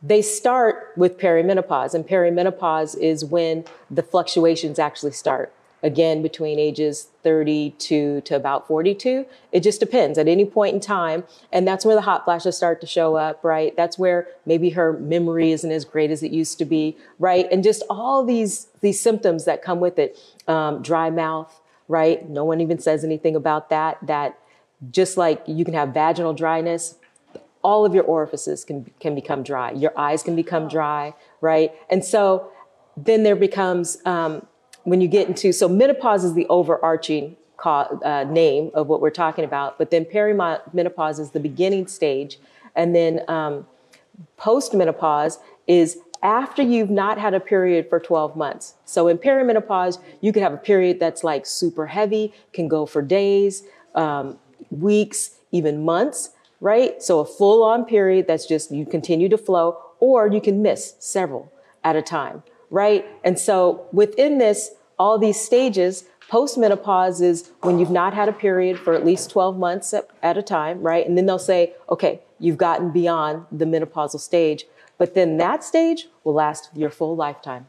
they 0.05 0.21
start 0.21 0.93
with 0.95 1.17
perimenopause, 1.17 1.95
and 1.95 2.07
perimenopause 2.07 2.95
is 2.97 3.25
when 3.25 3.65
the 3.89 4.03
fluctuations 4.03 4.77
actually 4.77 5.13
start. 5.13 5.51
Again, 5.81 6.21
between 6.21 6.57
ages 6.57 7.09
32 7.23 8.21
to 8.21 8.35
about 8.35 8.67
42. 8.67 9.25
It 9.51 9.61
just 9.61 9.79
depends 9.79 10.17
at 10.17 10.27
any 10.27 10.45
point 10.45 10.73
in 10.73 10.79
time. 10.79 11.23
And 11.51 11.67
that's 11.67 11.85
where 11.85 11.95
the 11.95 12.01
hot 12.01 12.25
flashes 12.25 12.57
start 12.57 12.81
to 12.81 12.87
show 12.87 13.15
up, 13.15 13.43
right? 13.43 13.75
That's 13.75 13.99
where 13.99 14.27
maybe 14.47 14.71
her 14.71 14.93
memory 14.93 15.51
isn't 15.51 15.71
as 15.71 15.85
great 15.85 16.09
as 16.09 16.23
it 16.23 16.31
used 16.31 16.57
to 16.59 16.65
be, 16.65 16.97
right? 17.19 17.47
And 17.51 17.63
just 17.63 17.83
all 17.87 18.25
these, 18.25 18.67
these 18.81 18.99
symptoms 18.99 19.45
that 19.45 19.61
come 19.61 19.79
with 19.79 19.99
it. 19.99 20.17
Um, 20.47 20.81
dry 20.81 21.11
mouth, 21.11 21.59
right? 21.87 22.27
No 22.27 22.45
one 22.45 22.61
even 22.61 22.79
says 22.79 23.03
anything 23.03 23.35
about 23.35 23.69
that. 23.69 23.97
That 24.01 24.39
just 24.89 25.17
like 25.17 25.43
you 25.45 25.65
can 25.65 25.73
have 25.73 25.89
vaginal 25.89 26.33
dryness, 26.33 26.95
all 27.65 27.83
of 27.83 27.95
your 27.95 28.03
orifices 28.03 28.63
can, 28.63 28.85
can 28.99 29.15
become 29.15 29.41
dry. 29.41 29.71
Your 29.71 29.91
eyes 29.97 30.21
can 30.21 30.35
become 30.35 30.67
dry, 30.67 31.15
right? 31.41 31.71
And 31.89 32.05
so 32.05 32.51
then 32.95 33.23
there 33.23 33.35
becomes, 33.35 33.97
um, 34.05 34.45
when 34.83 35.01
you 35.01 35.07
get 35.07 35.27
into, 35.27 35.51
so 35.51 35.67
menopause 35.67 36.23
is 36.23 36.35
the 36.35 36.45
overarching 36.45 37.35
uh, 37.65 38.23
name 38.29 38.69
of 38.75 38.85
what 38.85 39.01
we're 39.01 39.09
talking 39.09 39.43
about, 39.43 39.79
but 39.79 39.89
then 39.89 40.05
perimenopause 40.05 41.19
is 41.19 41.31
the 41.31 41.39
beginning 41.39 41.87
stage. 41.87 42.37
And 42.75 42.95
then 42.95 43.21
um, 43.27 43.65
postmenopause 44.37 45.39
is 45.65 45.97
after 46.21 46.61
you've 46.61 46.91
not 46.91 47.17
had 47.17 47.33
a 47.33 47.39
period 47.39 47.89
for 47.89 47.99
12 47.99 48.35
months. 48.35 48.75
So 48.85 49.07
in 49.07 49.17
perimenopause, 49.17 49.97
you 50.21 50.31
can 50.31 50.43
have 50.43 50.53
a 50.53 50.57
period 50.57 50.99
that's 50.99 51.23
like 51.23 51.47
super 51.47 51.87
heavy, 51.87 52.31
can 52.53 52.67
go 52.67 52.85
for 52.85 53.01
days, 53.01 53.63
um, 53.95 54.37
weeks, 54.69 55.31
even 55.51 55.83
months 55.83 56.29
right? 56.61 57.01
So 57.01 57.19
a 57.19 57.25
full 57.25 57.63
on 57.63 57.85
period 57.85 58.27
that's 58.27 58.45
just 58.45 58.71
you 58.71 58.85
continue 58.85 59.29
to 59.29 59.37
flow, 59.37 59.77
or 59.99 60.27
you 60.27 60.41
can 60.41 60.61
miss 60.61 60.95
several 60.99 61.51
at 61.83 61.95
a 61.95 62.01
time, 62.01 62.43
right? 62.69 63.05
And 63.23 63.39
so 63.39 63.87
within 63.91 64.37
this, 64.37 64.71
all 64.97 65.17
these 65.17 65.39
stages, 65.39 66.05
postmenopause 66.29 67.21
is 67.21 67.51
when 67.61 67.79
you've 67.79 67.91
not 67.91 68.13
had 68.13 68.29
a 68.29 68.33
period 68.33 68.79
for 68.79 68.93
at 68.93 69.05
least 69.05 69.29
12 69.29 69.57
months 69.57 69.93
at, 69.93 70.37
a 70.37 70.41
time, 70.41 70.81
right? 70.81 71.05
And 71.05 71.17
then 71.17 71.25
they'll 71.25 71.37
say, 71.37 71.73
okay, 71.89 72.21
you've 72.39 72.57
gotten 72.57 72.91
beyond 72.91 73.45
the 73.51 73.65
menopausal 73.65 74.19
stage. 74.19 74.65
But 74.97 75.13
then 75.13 75.37
that 75.37 75.63
stage 75.63 76.07
will 76.23 76.33
last 76.33 76.69
your 76.73 76.89
full 76.89 77.15
lifetime. 77.15 77.67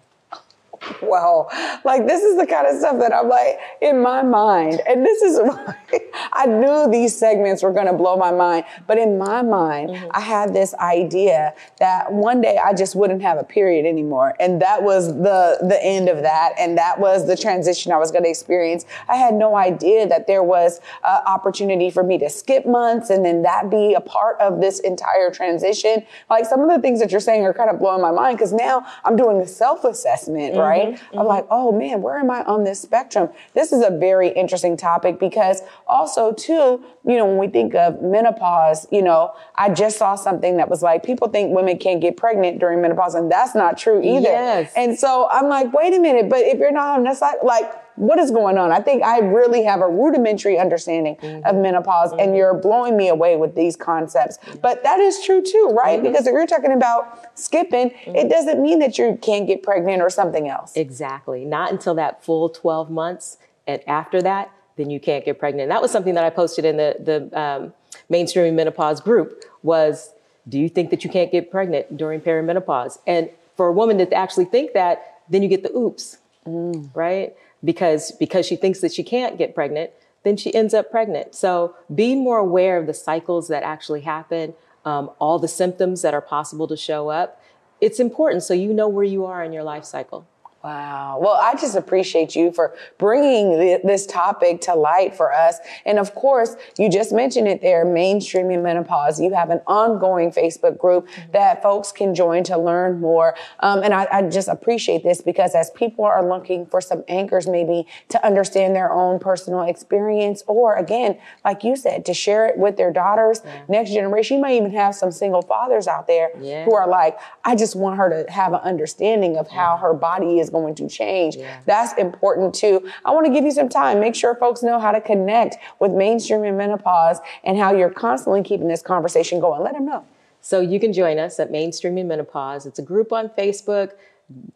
Wow. 1.02 1.48
Like 1.84 2.06
this 2.06 2.22
is 2.22 2.36
the 2.36 2.46
kind 2.46 2.66
of 2.66 2.78
stuff 2.78 2.98
that 2.98 3.14
I'm 3.14 3.28
like 3.28 3.58
in 3.80 4.00
my 4.00 4.22
mind. 4.22 4.80
And 4.86 5.04
this 5.04 5.22
is 5.22 5.38
I 6.32 6.46
knew 6.46 6.90
these 6.90 7.16
segments 7.16 7.62
were 7.62 7.72
going 7.72 7.86
to 7.86 7.92
blow 7.92 8.16
my 8.16 8.32
mind, 8.32 8.64
but 8.86 8.98
in 8.98 9.18
my 9.18 9.42
mind, 9.42 9.90
mm-hmm. 9.90 10.08
I 10.10 10.20
had 10.20 10.52
this 10.52 10.74
idea 10.74 11.54
that 11.78 12.12
one 12.12 12.40
day 12.40 12.58
I 12.62 12.74
just 12.74 12.96
wouldn't 12.96 13.22
have 13.22 13.38
a 13.38 13.44
period 13.44 13.86
anymore. 13.86 14.34
And 14.40 14.60
that 14.62 14.82
was 14.82 15.08
the 15.08 15.58
the 15.62 15.78
end 15.82 16.08
of 16.08 16.22
that 16.22 16.54
and 16.58 16.76
that 16.78 16.98
was 16.98 17.26
the 17.26 17.36
transition 17.36 17.92
I 17.92 17.98
was 17.98 18.10
going 18.10 18.24
to 18.24 18.30
experience. 18.30 18.84
I 19.08 19.16
had 19.16 19.34
no 19.34 19.56
idea 19.56 20.06
that 20.08 20.26
there 20.26 20.42
was 20.42 20.80
an 21.06 21.22
opportunity 21.26 21.90
for 21.90 22.02
me 22.02 22.18
to 22.18 22.30
skip 22.30 22.66
months 22.66 23.10
and 23.10 23.24
then 23.24 23.42
that 23.42 23.70
be 23.70 23.94
a 23.94 24.00
part 24.00 24.40
of 24.40 24.60
this 24.60 24.80
entire 24.80 25.30
transition. 25.30 26.04
Like 26.30 26.46
some 26.46 26.60
of 26.60 26.68
the 26.68 26.80
things 26.80 27.00
that 27.00 27.10
you're 27.10 27.20
saying 27.20 27.44
are 27.44 27.54
kind 27.54 27.70
of 27.70 27.78
blowing 27.78 28.02
my 28.02 28.12
mind 28.12 28.38
because 28.38 28.52
now 28.52 28.86
I'm 29.04 29.16
doing 29.16 29.40
a 29.40 29.46
self-assessment, 29.46 30.52
mm-hmm. 30.52 30.60
right? 30.60 30.75
Right? 30.78 30.94
Mm-hmm. 30.94 31.18
I'm 31.18 31.26
like, 31.26 31.46
oh 31.50 31.72
man, 31.72 32.02
where 32.02 32.18
am 32.18 32.30
I 32.30 32.44
on 32.44 32.64
this 32.64 32.80
spectrum? 32.80 33.28
This 33.54 33.72
is 33.72 33.82
a 33.84 33.90
very 33.90 34.28
interesting 34.28 34.76
topic 34.76 35.18
because 35.18 35.62
also 35.86 36.32
too, 36.32 36.84
you 37.04 37.16
know, 37.16 37.26
when 37.26 37.38
we 37.38 37.48
think 37.48 37.74
of 37.74 38.02
menopause, 38.02 38.86
you 38.90 39.02
know, 39.02 39.32
I 39.54 39.70
just 39.70 39.98
saw 39.98 40.14
something 40.14 40.56
that 40.56 40.68
was 40.68 40.82
like, 40.82 41.04
people 41.04 41.28
think 41.28 41.54
women 41.54 41.78
can't 41.78 42.00
get 42.00 42.16
pregnant 42.16 42.58
during 42.58 42.82
menopause 42.82 43.14
and 43.14 43.30
that's 43.30 43.54
not 43.54 43.78
true 43.78 44.02
either. 44.02 44.28
Yes. 44.28 44.72
And 44.76 44.98
so 44.98 45.28
I'm 45.30 45.48
like, 45.48 45.72
wait 45.72 45.94
a 45.94 45.98
minute, 45.98 46.28
but 46.28 46.40
if 46.40 46.58
you're 46.58 46.72
not 46.72 46.98
on 46.98 47.04
this 47.04 47.18
side, 47.20 47.36
like, 47.42 47.85
what 47.96 48.18
is 48.18 48.30
going 48.30 48.58
on? 48.58 48.72
I 48.72 48.80
think 48.80 49.02
I 49.02 49.18
really 49.18 49.64
have 49.64 49.80
a 49.80 49.88
rudimentary 49.88 50.58
understanding 50.58 51.16
mm-hmm. 51.16 51.46
of 51.46 51.56
menopause, 51.56 52.10
mm-hmm. 52.10 52.20
and 52.20 52.36
you're 52.36 52.54
blowing 52.54 52.96
me 52.96 53.08
away 53.08 53.36
with 53.36 53.54
these 53.54 53.76
concepts. 53.76 54.38
But 54.62 54.82
that 54.84 55.00
is 55.00 55.22
true 55.24 55.42
too, 55.42 55.74
right? 55.76 56.02
Because 56.02 56.26
if 56.26 56.32
you're 56.32 56.46
talking 56.46 56.72
about 56.72 57.38
skipping, 57.38 57.90
it 57.90 58.06
mm-hmm. 58.06 58.28
doesn't 58.28 58.62
mean 58.62 58.78
that 58.80 58.98
you 58.98 59.18
can't 59.20 59.46
get 59.46 59.62
pregnant 59.62 60.02
or 60.02 60.10
something 60.10 60.48
else. 60.48 60.76
Exactly. 60.76 61.44
Not 61.44 61.72
until 61.72 61.94
that 61.94 62.22
full 62.22 62.48
12 62.48 62.90
months. 62.90 63.38
And 63.66 63.86
after 63.88 64.22
that, 64.22 64.52
then 64.76 64.90
you 64.90 65.00
can't 65.00 65.24
get 65.24 65.38
pregnant. 65.38 65.62
And 65.62 65.70
that 65.70 65.82
was 65.82 65.90
something 65.90 66.14
that 66.14 66.24
I 66.24 66.30
posted 66.30 66.64
in 66.64 66.76
the, 66.76 66.96
the 67.00 67.40
um, 67.40 67.72
mainstreaming 68.10 68.54
menopause 68.54 69.00
group 69.00 69.44
was, 69.62 70.10
do 70.48 70.58
you 70.58 70.68
think 70.68 70.90
that 70.90 71.02
you 71.02 71.10
can't 71.10 71.32
get 71.32 71.50
pregnant 71.50 71.96
during 71.96 72.20
perimenopause? 72.20 72.98
And 73.06 73.30
for 73.56 73.68
a 73.68 73.72
woman 73.72 73.98
to 73.98 74.12
actually 74.14 74.44
think 74.44 74.74
that, 74.74 75.22
then 75.28 75.42
you 75.42 75.48
get 75.48 75.62
the 75.62 75.74
oops, 75.74 76.18
mm. 76.46 76.88
right? 76.94 77.34
Because, 77.66 78.12
because 78.12 78.46
she 78.46 78.56
thinks 78.56 78.80
that 78.80 78.94
she 78.94 79.02
can't 79.02 79.36
get 79.36 79.54
pregnant, 79.54 79.90
then 80.24 80.36
she 80.38 80.54
ends 80.54 80.72
up 80.72 80.90
pregnant. 80.90 81.34
So 81.34 81.76
being 81.94 82.24
more 82.24 82.38
aware 82.38 82.78
of 82.78 82.86
the 82.86 82.94
cycles 82.94 83.48
that 83.48 83.62
actually 83.62 84.00
happen, 84.00 84.54
um, 84.84 85.10
all 85.18 85.38
the 85.38 85.48
symptoms 85.48 86.00
that 86.02 86.14
are 86.14 86.20
possible 86.22 86.66
to 86.68 86.76
show 86.76 87.10
up, 87.10 87.42
it's 87.80 88.00
important 88.00 88.42
so 88.42 88.54
you 88.54 88.72
know 88.72 88.88
where 88.88 89.04
you 89.04 89.26
are 89.26 89.44
in 89.44 89.52
your 89.52 89.64
life 89.64 89.84
cycle. 89.84 90.26
Wow. 90.66 91.20
Well, 91.22 91.38
I 91.40 91.54
just 91.54 91.76
appreciate 91.76 92.34
you 92.34 92.50
for 92.50 92.74
bringing 92.98 93.56
this 93.84 94.04
topic 94.04 94.62
to 94.62 94.74
light 94.74 95.14
for 95.14 95.32
us. 95.32 95.60
And 95.84 95.96
of 95.96 96.12
course, 96.16 96.56
you 96.76 96.90
just 96.90 97.12
mentioned 97.12 97.46
it 97.46 97.62
there, 97.62 97.86
mainstreaming 97.86 98.64
menopause. 98.64 99.20
You 99.20 99.32
have 99.32 99.50
an 99.50 99.60
ongoing 99.68 100.32
Facebook 100.32 100.76
group 100.76 101.06
mm-hmm. 101.06 101.30
that 101.30 101.62
folks 101.62 101.92
can 101.92 102.16
join 102.16 102.42
to 102.44 102.58
learn 102.58 103.00
more. 103.00 103.36
Um, 103.60 103.84
and 103.84 103.94
I, 103.94 104.08
I, 104.10 104.22
just 104.22 104.48
appreciate 104.48 105.04
this 105.04 105.20
because 105.20 105.54
as 105.54 105.70
people 105.70 106.04
are 106.04 106.28
looking 106.28 106.66
for 106.66 106.80
some 106.80 107.04
anchors, 107.06 107.46
maybe 107.46 107.86
to 108.08 108.26
understand 108.26 108.74
their 108.74 108.92
own 108.92 109.20
personal 109.20 109.62
experience, 109.62 110.42
or 110.48 110.74
again, 110.74 111.16
like 111.44 111.62
you 111.62 111.76
said, 111.76 112.04
to 112.06 112.12
share 112.12 112.44
it 112.46 112.58
with 112.58 112.76
their 112.76 112.92
daughters, 112.92 113.40
yeah. 113.44 113.62
next 113.68 113.92
generation. 113.92 114.38
You 114.38 114.42
might 114.42 114.56
even 114.56 114.72
have 114.72 114.96
some 114.96 115.12
single 115.12 115.42
fathers 115.42 115.86
out 115.86 116.08
there 116.08 116.30
yeah. 116.40 116.64
who 116.64 116.74
are 116.74 116.88
like, 116.88 117.16
I 117.44 117.54
just 117.54 117.76
want 117.76 117.98
her 117.98 118.24
to 118.24 118.32
have 118.32 118.52
an 118.52 118.62
understanding 118.64 119.36
of 119.36 119.48
how 119.48 119.76
her 119.76 119.94
body 119.94 120.40
is 120.40 120.50
going 120.60 120.74
to 120.76 120.88
change. 120.88 121.36
Yeah. 121.36 121.60
That's 121.66 121.92
important 121.98 122.54
too. 122.54 122.88
I 123.04 123.10
want 123.12 123.26
to 123.26 123.32
give 123.32 123.44
you 123.44 123.50
some 123.50 123.68
time. 123.68 124.00
Make 124.00 124.14
sure 124.14 124.34
folks 124.34 124.62
know 124.62 124.78
how 124.78 124.92
to 124.92 125.00
connect 125.00 125.56
with 125.80 125.90
mainstreaming 125.90 126.56
menopause 126.56 127.18
and 127.44 127.58
how 127.58 127.74
you're 127.74 127.90
constantly 127.90 128.42
keeping 128.42 128.68
this 128.68 128.82
conversation 128.82 129.40
going. 129.40 129.62
Let 129.62 129.74
them 129.74 129.86
know. 129.86 130.04
So 130.40 130.60
you 130.60 130.78
can 130.78 130.92
join 130.92 131.18
us 131.18 131.40
at 131.40 131.50
Mainstreaming 131.50 132.06
Menopause. 132.06 132.66
It's 132.66 132.78
a 132.78 132.82
group 132.82 133.12
on 133.12 133.28
Facebook. 133.30 133.92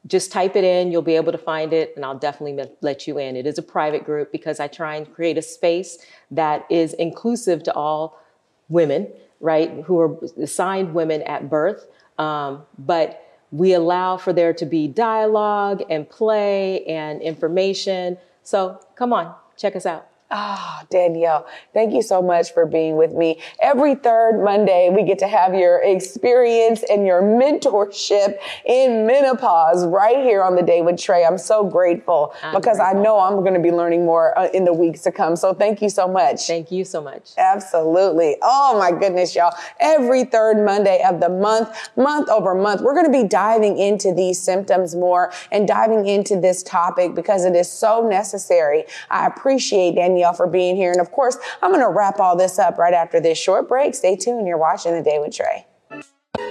Just 0.06 0.32
type 0.32 0.56
it 0.56 0.64
in, 0.64 0.90
you'll 0.90 1.02
be 1.02 1.14
able 1.14 1.30
to 1.30 1.38
find 1.38 1.72
it, 1.72 1.92
and 1.94 2.04
I'll 2.04 2.18
definitely 2.18 2.68
let 2.80 3.06
you 3.06 3.18
in. 3.18 3.36
It 3.36 3.46
is 3.46 3.56
a 3.56 3.62
private 3.62 4.04
group 4.04 4.32
because 4.32 4.58
I 4.58 4.66
try 4.66 4.96
and 4.96 5.12
create 5.14 5.38
a 5.38 5.42
space 5.42 5.98
that 6.32 6.66
is 6.70 6.92
inclusive 6.94 7.62
to 7.64 7.74
all 7.74 8.20
women, 8.68 9.08
right, 9.38 9.70
who 9.84 10.00
are 10.00 10.16
assigned 10.42 10.92
women 10.92 11.22
at 11.22 11.48
birth. 11.48 11.86
Um, 12.18 12.62
but 12.78 13.29
we 13.50 13.72
allow 13.72 14.16
for 14.16 14.32
there 14.32 14.52
to 14.54 14.66
be 14.66 14.86
dialogue 14.88 15.82
and 15.90 16.08
play 16.08 16.84
and 16.84 17.20
information. 17.22 18.18
So 18.42 18.80
come 18.94 19.12
on, 19.12 19.34
check 19.56 19.74
us 19.76 19.86
out. 19.86 20.09
Ah, 20.32 20.80
oh, 20.80 20.86
Danyale, 20.94 21.44
thank 21.74 21.92
you 21.92 22.02
so 22.02 22.22
much 22.22 22.54
for 22.54 22.64
being 22.64 22.94
with 22.94 23.12
me. 23.12 23.40
Every 23.60 23.96
third 23.96 24.44
Monday, 24.44 24.88
we 24.88 25.02
get 25.02 25.18
to 25.20 25.26
have 25.26 25.54
your 25.54 25.82
experience 25.82 26.84
and 26.88 27.04
your 27.04 27.20
mentorship 27.20 28.38
in 28.64 29.08
menopause 29.08 29.84
right 29.86 30.18
here 30.18 30.44
on 30.44 30.54
the 30.54 30.62
day 30.62 30.82
with 30.82 30.94
Trae. 30.94 31.26
I'm 31.26 31.36
so 31.36 31.64
grateful 31.64 32.32
I'm 32.44 32.54
because 32.54 32.76
grateful. 32.76 33.00
I 33.00 33.02
know 33.02 33.18
I'm 33.18 33.40
going 33.40 33.54
to 33.54 33.60
be 33.60 33.72
learning 33.72 34.04
more 34.04 34.38
uh, 34.38 34.46
in 34.54 34.64
the 34.64 34.72
weeks 34.72 35.00
to 35.00 35.10
come. 35.10 35.34
So 35.34 35.52
thank 35.52 35.82
you 35.82 35.88
so 35.88 36.06
much. 36.06 36.46
Thank 36.46 36.70
you 36.70 36.84
so 36.84 37.02
much. 37.02 37.30
Absolutely. 37.36 38.36
Oh 38.40 38.78
my 38.78 38.92
goodness, 38.92 39.34
y'all. 39.34 39.52
Every 39.80 40.22
third 40.22 40.64
Monday 40.64 41.02
of 41.08 41.18
the 41.18 41.28
month, 41.28 41.90
month 41.96 42.28
over 42.28 42.54
month, 42.54 42.82
we're 42.82 42.94
going 42.94 43.12
to 43.12 43.22
be 43.22 43.26
diving 43.26 43.78
into 43.78 44.14
these 44.14 44.40
symptoms 44.40 44.94
more 44.94 45.32
and 45.50 45.66
diving 45.66 46.06
into 46.06 46.40
this 46.40 46.62
topic 46.62 47.16
because 47.16 47.44
it 47.44 47.56
is 47.56 47.68
so 47.68 48.06
necessary. 48.08 48.84
I 49.10 49.26
appreciate 49.26 49.96
Danyale 49.96 50.19
y'all 50.20 50.32
for 50.32 50.46
being 50.46 50.76
here. 50.76 50.92
And 50.92 51.00
of 51.00 51.10
course, 51.10 51.36
I'm 51.62 51.70
going 51.70 51.82
to 51.84 51.90
wrap 51.90 52.20
all 52.20 52.36
this 52.36 52.58
up 52.58 52.78
right 52.78 52.94
after 52.94 53.20
this 53.20 53.38
short 53.38 53.68
break. 53.68 53.94
Stay 53.94 54.16
tuned. 54.16 54.46
You're 54.46 54.58
watching 54.58 54.92
The 54.92 55.02
Day 55.02 55.18
with 55.18 55.32
Trae. 55.32 55.64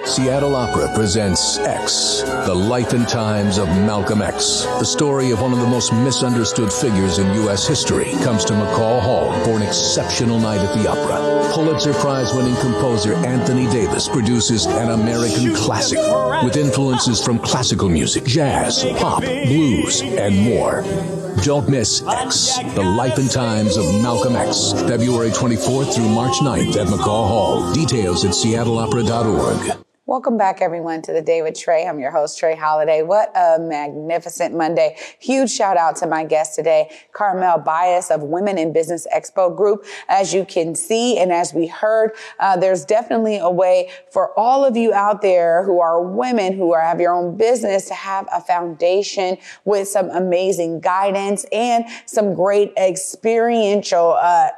Seattle 0.05 0.55
Opera 0.55 0.91
presents 0.95 1.57
X, 1.59 2.21
the 2.45 2.53
life 2.53 2.93
and 2.93 3.07
times 3.07 3.57
of 3.57 3.67
Malcolm 3.67 4.21
X. 4.21 4.65
The 4.79 4.83
story 4.83 5.31
of 5.31 5.41
one 5.41 5.53
of 5.53 5.59
the 5.59 5.67
most 5.67 5.93
misunderstood 5.93 6.73
figures 6.73 7.19
in 7.19 7.33
U.S. 7.43 7.67
history 7.67 8.11
comes 8.23 8.43
to 8.45 8.53
McCaw 8.53 9.01
Hall 9.01 9.31
for 9.43 9.51
an 9.51 9.61
exceptional 9.61 10.39
night 10.39 10.61
at 10.61 10.75
the 10.75 10.89
opera. 10.89 11.53
Pulitzer 11.53 11.93
Prize 11.93 12.33
winning 12.33 12.55
composer 12.55 13.13
Anthony 13.15 13.67
Davis 13.67 14.07
produces 14.07 14.65
an 14.65 14.91
American 14.91 15.53
classic 15.53 15.99
with 16.43 16.57
influences 16.57 17.23
from 17.23 17.39
classical 17.39 17.89
music, 17.89 18.23
jazz, 18.25 18.83
pop, 18.97 19.21
blues, 19.21 20.01
and 20.01 20.35
more. 20.37 20.83
Don't 21.43 21.69
miss 21.69 22.01
X, 22.07 22.57
The 22.75 22.81
Life 22.81 23.17
and 23.17 23.29
Times 23.29 23.77
of 23.77 23.85
Malcolm 24.01 24.35
X, 24.35 24.73
February 24.73 25.29
24th 25.29 25.95
through 25.95 26.09
March 26.09 26.37
9th 26.37 26.75
at 26.75 26.87
McCaw 26.87 27.27
Hall. 27.27 27.73
Details 27.73 28.25
at 28.25 28.31
seattleopera.org. 28.31 29.88
Welcome 30.19 30.37
back, 30.37 30.61
everyone, 30.61 31.01
to 31.03 31.13
the 31.13 31.21
Day 31.21 31.41
with 31.41 31.53
Trae. 31.53 31.87
I'm 31.87 31.97
your 31.97 32.11
host, 32.11 32.41
Trae 32.41 32.57
Holiday. 32.57 33.03
What 33.03 33.31
a 33.37 33.57
magnificent 33.57 34.53
Monday. 34.53 34.97
Huge 35.17 35.49
shout 35.49 35.77
out 35.77 35.95
to 35.95 36.07
my 36.07 36.25
guest 36.25 36.55
today, 36.55 36.91
Carmelle 37.13 37.59
Bias 37.59 38.11
of 38.11 38.23
Women 38.23 38.57
in 38.57 38.73
Business 38.73 39.07
Expo 39.15 39.55
Group. 39.55 39.85
As 40.09 40.33
you 40.33 40.43
can 40.43 40.75
see, 40.75 41.17
and 41.17 41.31
as 41.31 41.53
we 41.53 41.67
heard, 41.67 42.11
uh, 42.37 42.57
there's 42.57 42.83
definitely 42.83 43.37
a 43.37 43.49
way 43.49 43.91
for 44.11 44.37
all 44.37 44.65
of 44.65 44.75
you 44.75 44.93
out 44.93 45.21
there 45.21 45.63
who 45.63 45.79
are 45.79 46.01
women 46.03 46.51
who 46.51 46.73
are, 46.73 46.81
have 46.81 46.99
your 46.99 47.13
own 47.13 47.37
business 47.37 47.87
to 47.87 47.93
have 47.93 48.27
a 48.33 48.41
foundation 48.41 49.37
with 49.63 49.87
some 49.87 50.09
amazing 50.09 50.81
guidance 50.81 51.45
and 51.53 51.85
some 52.05 52.33
great 52.33 52.73
experiential, 52.75 54.17
uh, 54.19 54.49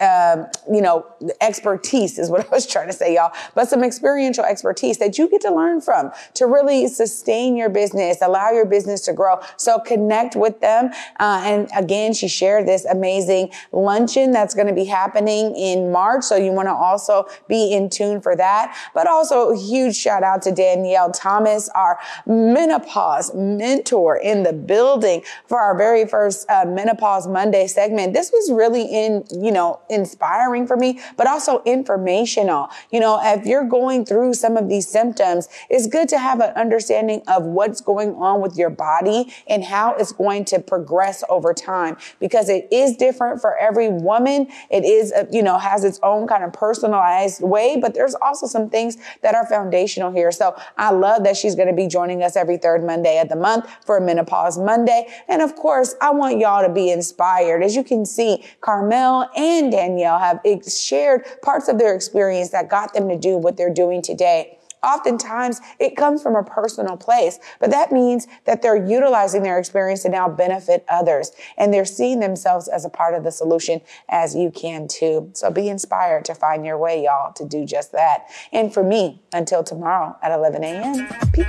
uh, 0.00 0.44
you 0.72 0.80
know, 0.80 1.04
expertise 1.42 2.18
is 2.18 2.30
what 2.30 2.40
I 2.46 2.48
was 2.48 2.66
trying 2.66 2.86
to 2.86 2.94
say, 2.94 3.14
y'all, 3.14 3.34
but 3.54 3.68
some 3.68 3.84
experiential 3.84 4.44
expertise 4.44 4.93
expertise 4.94 4.98
that 4.98 5.18
you 5.18 5.28
get 5.28 5.40
to 5.42 5.54
learn 5.54 5.80
from 5.80 6.10
to 6.34 6.46
really 6.46 6.88
sustain 6.88 7.56
your 7.56 7.68
business, 7.68 8.18
allow 8.22 8.50
your 8.50 8.66
business 8.66 9.00
to 9.02 9.12
grow. 9.12 9.40
So 9.56 9.78
connect 9.78 10.36
with 10.36 10.60
them. 10.60 10.90
Uh, 11.20 11.42
and 11.44 11.68
again, 11.76 12.12
she 12.12 12.28
shared 12.28 12.66
this 12.66 12.84
amazing 12.84 13.50
luncheon 13.72 14.32
that's 14.32 14.54
going 14.54 14.68
to 14.68 14.74
be 14.74 14.84
happening 14.84 15.54
in 15.56 15.90
March. 15.92 16.24
So 16.24 16.36
you 16.36 16.52
want 16.52 16.68
to 16.68 16.74
also 16.74 17.26
be 17.48 17.72
in 17.72 17.90
tune 17.90 18.20
for 18.20 18.36
that. 18.36 18.76
But 18.94 19.06
also 19.06 19.50
a 19.50 19.56
huge 19.56 19.96
shout 19.96 20.22
out 20.22 20.42
to 20.42 20.50
Danyale 20.50 21.12
Thomas, 21.14 21.68
our 21.74 21.98
menopause 22.26 23.34
mentor 23.34 24.16
in 24.16 24.42
the 24.42 24.52
building 24.52 25.22
for 25.46 25.58
our 25.58 25.76
very 25.76 26.06
first 26.06 26.48
uh, 26.50 26.64
menopause 26.66 27.26
Monday 27.26 27.66
segment. 27.66 28.14
This 28.14 28.30
was 28.32 28.50
really 28.52 28.84
in, 28.84 29.24
you 29.30 29.52
know, 29.52 29.80
inspiring 29.90 30.66
for 30.66 30.76
me, 30.76 31.00
but 31.16 31.26
also 31.26 31.62
informational. 31.64 32.68
You 32.90 33.00
know, 33.00 33.20
if 33.22 33.46
you're 33.46 33.68
going 33.68 34.04
through 34.04 34.34
some 34.34 34.56
of 34.56 34.68
these 34.68 34.83
symptoms, 34.84 35.48
it's 35.70 35.86
good 35.86 36.08
to 36.10 36.18
have 36.18 36.40
an 36.40 36.50
understanding 36.54 37.22
of 37.28 37.44
what's 37.44 37.80
going 37.80 38.14
on 38.14 38.40
with 38.40 38.56
your 38.56 38.70
body 38.70 39.32
and 39.46 39.64
how 39.64 39.94
it's 39.94 40.12
going 40.12 40.44
to 40.46 40.58
progress 40.58 41.24
over 41.28 41.52
time 41.52 41.96
because 42.20 42.48
it 42.48 42.68
is 42.70 42.96
different 42.96 43.40
for 43.40 43.56
every 43.58 43.88
woman. 43.88 44.48
It 44.70 44.84
is, 44.84 45.12
uh, 45.12 45.26
you 45.30 45.42
know, 45.42 45.58
has 45.58 45.84
its 45.84 45.98
own 46.02 46.26
kind 46.26 46.44
of 46.44 46.52
personalized 46.52 47.42
way, 47.42 47.78
but 47.80 47.94
there's 47.94 48.14
also 48.16 48.46
some 48.46 48.70
things 48.70 48.96
that 49.22 49.34
are 49.34 49.46
foundational 49.46 50.12
here. 50.12 50.32
So 50.32 50.56
I 50.76 50.90
love 50.90 51.24
that 51.24 51.36
she's 51.36 51.54
going 51.54 51.68
to 51.68 51.74
be 51.74 51.86
joining 51.86 52.22
us 52.22 52.36
every 52.36 52.56
third 52.56 52.84
Monday 52.84 53.20
of 53.20 53.28
the 53.28 53.36
month 53.36 53.66
for 53.84 54.00
Menopause 54.00 54.58
Monday. 54.58 55.06
And 55.28 55.42
of 55.42 55.56
course, 55.56 55.94
I 56.00 56.10
want 56.10 56.38
y'all 56.38 56.66
to 56.66 56.72
be 56.72 56.90
inspired. 56.90 57.62
As 57.62 57.76
you 57.76 57.84
can 57.84 58.04
see, 58.04 58.44
Carmelle 58.60 59.30
and 59.36 59.72
Danyale 59.72 60.20
have 60.20 60.40
shared 60.70 61.24
parts 61.42 61.68
of 61.68 61.78
their 61.78 61.94
experience 61.94 62.50
that 62.50 62.68
got 62.68 62.94
them 62.94 63.08
to 63.08 63.18
do 63.18 63.36
what 63.36 63.56
they're 63.56 63.72
doing 63.72 64.02
today. 64.02 64.58
Oftentimes 64.84 65.60
it 65.78 65.96
comes 65.96 66.22
from 66.22 66.36
a 66.36 66.44
personal 66.44 66.96
place, 66.96 67.38
but 67.58 67.70
that 67.70 67.90
means 67.90 68.26
that 68.44 68.60
they're 68.60 68.84
utilizing 68.86 69.42
their 69.42 69.58
experience 69.58 70.02
to 70.02 70.10
now 70.10 70.28
benefit 70.28 70.84
others 70.88 71.32
and 71.56 71.72
they're 71.72 71.84
seeing 71.84 72.20
themselves 72.20 72.68
as 72.68 72.84
a 72.84 72.90
part 72.90 73.14
of 73.14 73.24
the 73.24 73.30
solution 73.30 73.80
as 74.08 74.34
you 74.34 74.50
can 74.50 74.86
too. 74.86 75.30
So 75.32 75.50
be 75.50 75.68
inspired 75.68 76.24
to 76.26 76.34
find 76.34 76.66
your 76.66 76.76
way, 76.76 77.04
y'all, 77.04 77.32
to 77.32 77.44
do 77.46 77.64
just 77.64 77.92
that. 77.92 78.26
And 78.52 78.72
for 78.72 78.82
me, 78.82 79.22
until 79.32 79.64
tomorrow 79.64 80.16
at 80.22 80.32
11 80.32 80.62
a.m., 80.64 81.06
peace. 81.32 81.46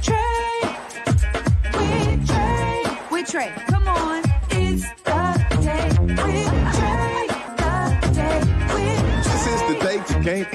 Trae, 0.00 0.76
with 1.74 2.28
Trae, 2.28 3.10
with 3.10 3.26
Trae, 3.26 3.66
come 3.66 3.88
on, 3.88 4.22
it's 4.50 4.84
the 5.02 5.58
day 5.62 5.88
with 6.00 6.46
Trae, 6.76 7.26
the 8.00 8.14
day 8.14 8.38
with 8.74 9.24
This 9.24 9.46
is 9.46 9.60
the 9.68 9.76
day 9.80 10.02
to 10.06 10.20
gain 10.22 10.46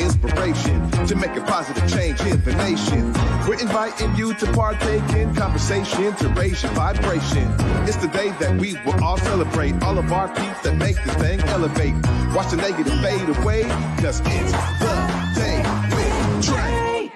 inspiration 0.42 1.08
to 1.08 1.16
make 1.16 1.36
a 1.36 1.42
positive 1.42 1.88
change 1.90 2.20
in 2.22 2.42
the 2.44 2.54
nation. 2.56 3.14
We're 3.48 3.60
inviting 3.60 4.16
you 4.16 4.34
to 4.36 4.52
partake 4.54 5.08
in 5.14 5.34
conversation 5.36 6.16
to 6.16 6.30
raise 6.30 6.64
your 6.64 6.72
vibration. 6.74 7.48
It's 7.88 7.98
the 7.98 8.08
day 8.08 8.30
that 8.40 8.60
we 8.60 8.74
will 8.86 9.04
all 9.04 9.18
celebrate 9.18 9.82
all 9.84 9.98
of 9.98 10.12
our 10.12 10.28
peeps 10.30 10.62
that 10.62 10.76
make 10.78 10.96
this 11.04 11.16
thing 11.16 11.40
elevate. 11.42 11.94
Watch 12.36 12.52
the 12.52 12.58
negative 12.58 12.94
fade 13.02 13.30
away, 13.38 13.64
cause 14.02 14.22
it's 14.26 14.52
the 14.80 14.96
day 15.36 15.58
with 15.96 16.14
Trae. 16.46 17.12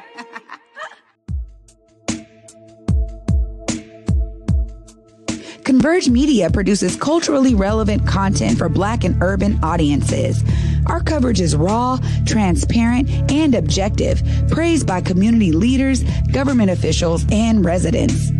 Converge 5.63 6.09
Media 6.09 6.49
produces 6.51 6.95
culturally 6.95 7.55
relevant 7.55 8.05
content 8.07 8.57
for 8.57 8.69
Black 8.69 9.03
and 9.03 9.21
urban 9.23 9.59
audiences. 9.63 10.43
Our 10.87 11.01
coverage 11.01 11.41
is 11.41 11.55
raw, 11.55 11.99
transparent, 12.25 13.09
and 13.31 13.55
objective, 13.55 14.21
praised 14.49 14.85
by 14.85 15.01
community 15.01 15.51
leaders, 15.51 16.03
government 16.31 16.69
officials, 16.69 17.25
and 17.31 17.65
residents. 17.65 18.31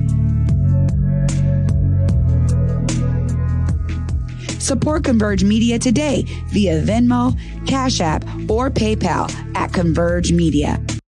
Support 4.64 5.04
Converge 5.04 5.44
Media 5.44 5.78
today 5.78 6.24
via 6.48 6.82
Venmo, 6.82 7.38
Cash 7.68 8.02
App, 8.02 8.26
or 8.50 8.72
PayPal 8.72 9.32
at 9.56 9.72
Converge 9.74 10.32
Media. 10.32 10.84